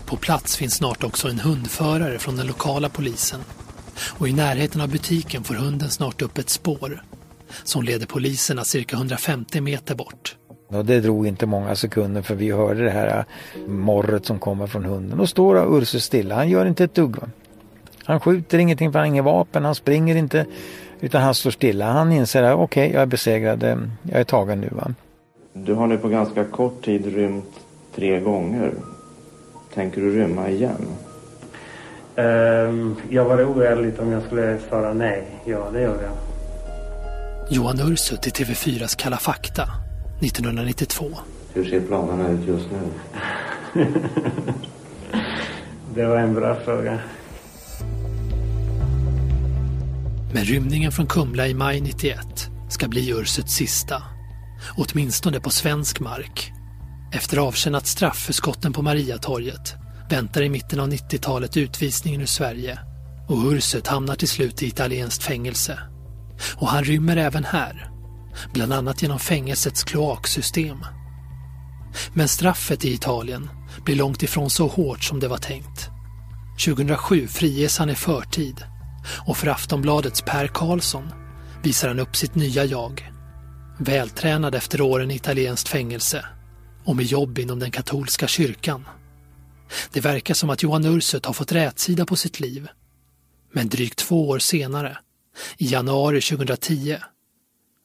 På 0.06 0.16
plats 0.16 0.56
finns 0.56 0.74
snart 0.74 1.04
också 1.04 1.28
en 1.28 1.38
hundförare 1.38 2.18
från 2.18 2.36
den 2.36 2.46
lokala 2.46 2.88
polisen. 2.88 3.40
Och 4.18 4.28
i 4.28 4.32
närheten 4.32 4.80
av 4.80 4.88
butiken 4.88 5.44
får 5.44 5.54
hunden 5.54 5.90
snart 5.90 6.22
upp 6.22 6.38
ett 6.38 6.50
spår 6.50 7.02
som 7.64 7.82
leder 7.82 8.06
poliserna 8.06 8.64
cirka 8.64 8.96
150 8.96 9.60
meter 9.60 9.94
bort. 9.94 10.36
Och 10.68 10.84
det 10.84 11.00
drog 11.00 11.26
inte 11.26 11.46
många 11.46 11.76
sekunder 11.76 12.22
för 12.22 12.34
vi 12.34 12.50
hörde 12.50 12.84
det 12.84 12.90
här 12.90 13.24
morret 13.68 14.26
som 14.26 14.38
kommer 14.38 14.66
från 14.66 14.84
hunden. 14.84 15.20
Och 15.20 15.28
står 15.28 15.76
Ursus 15.78 16.04
stilla, 16.04 16.34
han 16.34 16.48
gör 16.48 16.66
inte 16.66 16.84
ett 16.84 16.94
dugg. 16.94 17.16
Han 18.04 18.20
skjuter 18.20 18.58
ingenting 18.58 18.92
för 18.92 18.98
han 18.98 19.08
har 19.08 19.12
inget 19.12 19.24
vapen, 19.24 19.64
han 19.64 19.74
springer 19.74 20.16
inte 20.16 20.46
utan 21.00 21.22
han 21.22 21.34
står 21.34 21.50
stilla. 21.50 21.92
Han 21.92 22.12
inser 22.12 22.42
att 22.42 22.54
okej, 22.54 22.84
okay, 22.84 22.94
jag 22.94 23.02
är 23.02 23.06
besegrad, 23.06 23.62
jag 24.02 24.20
är 24.20 24.24
tagen 24.24 24.60
nu. 24.60 24.68
Va? 24.70 24.94
Du 25.52 25.74
har 25.74 25.86
nu 25.86 25.98
på 25.98 26.08
ganska 26.08 26.44
kort 26.44 26.84
tid 26.84 27.14
rymt 27.14 27.60
tre 27.94 28.20
gånger. 28.20 28.72
Tänker 29.74 30.00
du 30.00 30.20
rymma 30.20 30.48
igen? 30.48 30.86
Um, 32.16 32.96
jag 33.10 33.24
var 33.24 33.44
oärligt 33.44 33.98
om 33.98 34.12
jag 34.12 34.22
skulle 34.22 34.58
svara 34.68 34.92
nej. 34.92 35.24
Ja, 35.44 35.68
det 35.72 35.80
gör 35.80 36.02
jag. 36.02 36.12
Johan 37.50 37.92
Ursut 37.92 38.26
i 38.26 38.30
TV4s 38.30 38.98
Kalla 38.98 39.16
fakta 39.16 39.62
1992. 40.20 41.04
Hur 41.54 41.64
ser 41.64 41.80
planerna 41.80 42.28
ut 42.28 42.48
just 42.48 42.66
nu? 42.70 42.78
det 45.94 46.06
var 46.06 46.16
en 46.16 46.34
bra 46.34 46.54
fråga. 46.54 46.98
Men 50.32 50.44
rymningen 50.44 50.92
från 50.92 51.06
Kumla 51.06 51.46
i 51.46 51.54
maj 51.54 51.80
91 51.80 52.50
ska 52.68 52.88
bli 52.88 53.10
Ursuts 53.10 53.54
sista. 53.54 54.02
Åtminstone 54.76 55.40
på 55.40 55.50
svensk 55.50 56.00
mark. 56.00 56.52
Efter 57.12 57.36
avtjänat 57.36 57.86
straff 57.86 58.18
för 58.18 58.32
skotten 58.32 58.72
på 58.72 58.82
Mariatorget 58.82 59.74
väntar 60.10 60.42
i 60.42 60.48
mitten 60.48 60.80
av 60.80 60.88
90-talet 60.88 61.56
utvisningen 61.56 62.20
ur 62.20 62.26
Sverige 62.26 62.78
och 63.28 63.52
Ursut 63.52 63.86
hamnar 63.86 64.14
till 64.14 64.28
slut 64.28 64.62
i 64.62 64.66
italienskt 64.66 65.22
fängelse. 65.22 65.78
Och 66.54 66.68
han 66.68 66.84
rymmer 66.84 67.16
även 67.16 67.44
här, 67.44 67.90
bland 68.52 68.72
annat 68.72 69.02
genom 69.02 69.18
fängelsets 69.18 69.84
kloaksystem. 69.84 70.84
Men 72.12 72.28
straffet 72.28 72.84
i 72.84 72.92
Italien 72.92 73.50
blir 73.84 73.96
långt 73.96 74.22
ifrån 74.22 74.50
så 74.50 74.66
hårt 74.66 75.04
som 75.04 75.20
det 75.20 75.28
var 75.28 75.38
tänkt. 75.38 75.88
2007 76.64 77.28
friges 77.28 77.78
han 77.78 77.90
i 77.90 77.94
förtid 77.94 78.64
och 79.26 79.36
för 79.36 79.46
Aftonbladets 79.46 80.22
Per 80.22 80.46
Karlsson 80.46 81.12
visar 81.62 81.88
han 81.88 82.00
upp 82.00 82.16
sitt 82.16 82.34
nya 82.34 82.64
jag. 82.64 83.12
Vältränad 83.78 84.54
efter 84.54 84.80
åren 84.80 85.10
i 85.10 85.14
italienskt 85.14 85.68
fängelse 85.68 86.24
och 86.84 86.96
med 86.96 87.04
jobb 87.04 87.38
inom 87.38 87.58
den 87.58 87.70
katolska 87.70 88.26
kyrkan. 88.26 88.84
Det 89.92 90.00
verkar 90.00 90.34
som 90.34 90.50
att 90.50 90.62
Johan 90.62 90.84
Ursut 90.84 91.26
har 91.26 91.32
fått 91.32 91.52
rätsida 91.52 92.06
på 92.06 92.16
sitt 92.16 92.40
liv. 92.40 92.68
Men 93.52 93.68
drygt 93.68 93.98
två 93.98 94.28
år 94.28 94.38
senare, 94.38 94.98
i 95.58 95.66
januari 95.66 96.20
2010, 96.20 96.96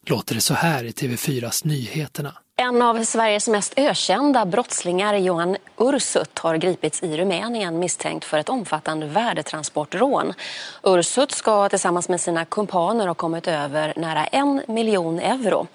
låter 0.08 0.36
det 0.36 0.42
så 0.42 0.54
här 0.54 0.84
i 0.84 0.92
TV4s 0.92 1.68
Nyheterna. 1.68 2.38
En 2.58 2.82
av 2.82 3.04
Sveriges 3.04 3.48
mest 3.48 3.74
ökända 3.78 4.46
brottslingar, 4.46 5.16
Johan 5.16 5.58
Ursut, 5.78 6.40
har 6.40 6.58
gripits 6.58 7.04
i 7.04 7.18
Rumänien 7.18 7.80
misstänkt 7.80 8.26
för 8.26 8.38
ett 8.38 8.50
omfattande 8.50 9.06
värdetransportrån. 9.06 10.34
Ursut 10.84 11.32
ska 11.32 11.70
tillsammans 11.70 12.10
med 12.10 12.22
sina 12.22 12.46
kumpaner 12.46 13.08
ha 13.08 13.14
kommit 13.14 13.48
över 13.48 13.94
nära 13.96 14.26
en 14.26 14.62
miljon 14.68 15.20
euro. 15.20 15.68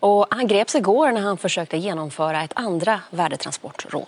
Och 0.00 0.26
han 0.30 0.46
greps 0.46 0.74
igår 0.74 1.12
när 1.12 1.20
han 1.20 1.36
försökte 1.36 1.76
genomföra 1.76 2.42
ett 2.42 2.52
andra 2.54 3.00
värdetransportrån. 3.10 4.06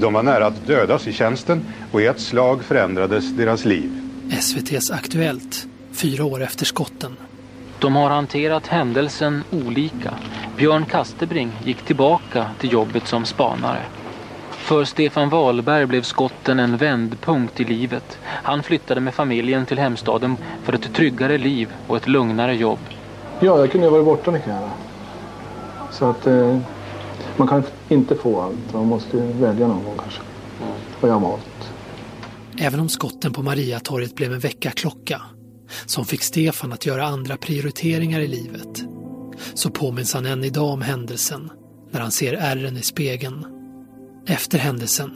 De 0.00 0.12
var 0.12 0.22
nära 0.22 0.46
att 0.46 0.66
dödas 0.66 1.06
i 1.06 1.12
tjänsten 1.12 1.66
och 1.92 2.00
i 2.00 2.06
ett 2.06 2.20
slag 2.20 2.64
förändrades 2.64 3.36
deras 3.36 3.64
liv. 3.64 3.90
SVTs 4.40 4.90
Aktuellt, 4.90 5.66
fyra 5.92 6.24
år 6.24 6.42
efter 6.42 6.64
skotten. 6.64 7.16
De 7.80 7.96
har 7.96 8.10
hanterat 8.10 8.66
händelsen 8.66 9.44
olika. 9.50 10.14
Björn 10.56 10.86
Kastebring 10.86 11.52
gick 11.64 11.82
tillbaka 11.82 12.46
till 12.58 12.72
jobbet 12.72 13.06
som 13.06 13.24
spanare. 13.24 13.82
För 14.50 14.84
Stefan 14.84 15.28
Wahlberg 15.28 15.86
blev 15.86 16.02
skotten 16.02 16.60
en 16.60 16.76
vändpunkt 16.76 17.60
i 17.60 17.64
livet. 17.64 18.18
Han 18.24 18.62
flyttade 18.62 19.00
med 19.00 19.14
familjen 19.14 19.66
till 19.66 19.78
hemstaden 19.78 20.36
för 20.62 20.72
ett 20.72 20.94
tryggare 20.94 21.38
liv 21.38 21.68
och 21.86 21.96
ett 21.96 22.08
lugnare 22.08 22.56
jobb. 22.56 22.78
Ja, 23.40 23.58
jag 23.58 23.72
kunde 23.72 23.86
ha 23.86 23.92
varit 23.92 24.04
borta 24.04 24.30
mycket 24.30 24.52
här. 24.52 24.68
Så 25.90 26.04
att, 26.04 26.26
eh, 26.26 26.58
Man 27.36 27.48
kan 27.48 27.62
inte 27.88 28.14
få 28.14 28.40
allt. 28.40 28.74
Man 28.74 28.86
måste 28.86 29.16
välja 29.16 29.66
någon 29.66 29.84
gång 29.84 29.94
kanske. 29.98 30.20
Och 31.00 31.08
jag 31.08 31.12
har 31.12 31.20
valt. 31.20 31.72
Även 32.58 32.80
om 32.80 32.88
skotten 32.88 33.32
på 33.32 33.42
Mariatorget 33.42 34.14
blev 34.14 34.32
en 34.32 34.40
väckarklocka 34.40 35.22
som 35.86 36.04
fick 36.04 36.22
Stefan 36.22 36.72
att 36.72 36.86
göra 36.86 37.06
andra 37.06 37.36
prioriteringar 37.36 38.20
i 38.20 38.28
livet 38.28 38.84
så 39.54 39.70
påminns 39.70 40.14
han 40.14 40.26
än 40.26 40.44
idag 40.44 40.70
om 40.70 40.82
händelsen 40.82 41.50
när 41.90 42.00
han 42.00 42.10
ser 42.10 42.32
ärren 42.32 42.76
i 42.76 42.82
spegeln. 42.82 43.46
Efter 44.26 44.58
händelsen 44.58 45.10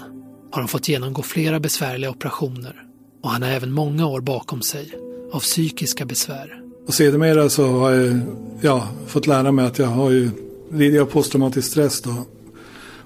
har 0.52 0.60
han 0.60 0.68
fått 0.68 0.88
genomgå 0.88 1.22
flera 1.22 1.60
besvärliga 1.60 2.10
operationer 2.10 2.82
och 3.22 3.30
han 3.30 3.42
har 3.42 3.50
även 3.50 3.72
många 3.72 4.06
år 4.06 4.20
bakom 4.20 4.62
sig 4.62 4.92
av 5.32 5.40
psykiska 5.40 6.04
besvär. 6.04 6.62
Och 6.86 6.94
sedermera 6.94 7.48
så 7.48 7.66
har 7.66 7.90
jag 7.90 8.20
ja, 8.60 8.88
fått 9.06 9.26
lära 9.26 9.52
mig 9.52 9.66
att 9.66 9.78
jag 9.78 9.86
har 9.86 10.10
ju 10.10 10.30
lidit 10.72 11.00
av 11.00 11.06
posttraumatisk 11.06 11.70
stress 11.70 12.02
då. 12.02 12.14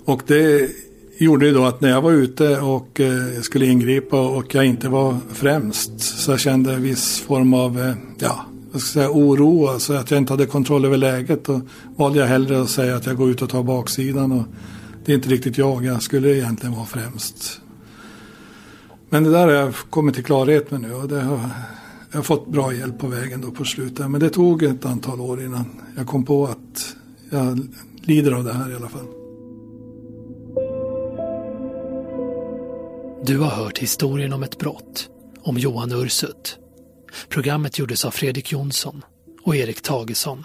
Och 0.05 0.23
det 0.27 0.71
gjorde 1.19 1.47
ju 1.47 1.53
då 1.53 1.65
att 1.65 1.81
när 1.81 1.89
jag 1.89 2.03
var 2.03 2.13
ute 2.13 2.61
och 2.61 3.01
eh, 3.01 3.41
skulle 3.43 3.67
ingripa 3.67 4.21
och 4.21 4.55
jag 4.55 4.67
inte 4.67 4.89
var 4.89 5.17
främst 5.33 6.01
så 6.01 6.31
jag 6.31 6.41
kände 6.41 6.75
en 6.75 6.83
viss 6.83 7.21
form 7.21 7.55
av 7.55 7.81
eh, 7.81 7.95
ja, 8.19 8.47
jag 8.73 8.81
ska 8.81 8.93
säga, 8.93 9.11
oro, 9.11 9.67
alltså 9.67 9.93
att 9.93 10.11
jag 10.11 10.19
inte 10.19 10.33
hade 10.33 10.47
kontroll 10.47 10.85
över 10.85 10.97
läget. 10.97 11.45
Då 11.45 11.61
valde 11.97 12.19
jag 12.19 12.27
hellre 12.27 12.63
att 12.63 12.71
säga 12.71 12.97
att 12.97 13.07
jag 13.07 13.17
går 13.17 13.31
ut 13.31 13.43
och 13.43 13.51
tar 13.51 13.63
baksidan. 13.63 14.33
Och 14.33 14.45
det 15.05 15.13
är 15.13 15.17
inte 15.17 15.29
riktigt 15.29 15.59
jag, 15.59 15.85
jag 15.85 16.03
skulle 16.03 16.37
egentligen 16.37 16.75
vara 16.77 16.87
främst. 16.87 17.61
Men 19.09 19.25
det 19.25 19.31
där 19.31 19.47
har 19.47 19.53
jag 19.53 19.75
kommit 19.91 20.15
till 20.15 20.25
klarhet 20.25 20.71
med 20.71 20.81
nu 20.81 20.95
och 20.95 21.09
det 21.09 21.21
har, 21.21 21.41
jag 22.11 22.19
har 22.19 22.23
fått 22.23 22.49
bra 22.49 22.75
hjälp 22.75 22.99
på 22.99 23.07
vägen 23.07 23.41
då 23.41 23.51
på 23.51 23.65
slutet. 23.65 24.11
Men 24.11 24.21
det 24.21 24.31
tog 24.31 24.63
ett 24.63 24.85
antal 24.85 25.21
år 25.21 25.45
innan 25.45 25.65
jag 25.97 26.07
kom 26.07 26.25
på 26.25 26.47
att 26.47 26.97
jag 27.31 27.61
lider 28.03 28.33
av 28.33 28.45
det 28.45 28.53
här 28.53 28.73
i 28.73 28.75
alla 28.75 28.89
fall. 28.89 29.26
Du 33.27 33.39
har 33.39 33.51
hört 33.51 33.79
historien 33.79 34.33
om 34.33 34.43
ett 34.43 34.59
brott, 34.59 35.09
om 35.43 35.59
Johan 35.59 35.93
Ursut. 35.93 36.59
Programmet 37.29 37.79
gjordes 37.79 38.05
av 38.05 38.11
Fredrik 38.11 38.53
Jonsson 38.53 39.05
och 39.43 39.57
Erik 39.57 39.81
Tagesson. 39.81 40.45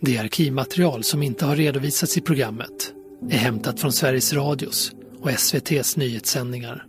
Det 0.00 0.18
arkivmaterial 0.18 1.04
som 1.04 1.22
inte 1.22 1.46
har 1.46 1.56
redovisats 1.56 2.16
i 2.16 2.20
programmet 2.20 2.92
är 3.30 3.38
hämtat 3.38 3.80
från 3.80 3.92
Sveriges 3.92 4.32
Radios 4.32 4.92
och 5.20 5.30
SVTs 5.30 5.96
nyhetssändningar. 5.96 6.84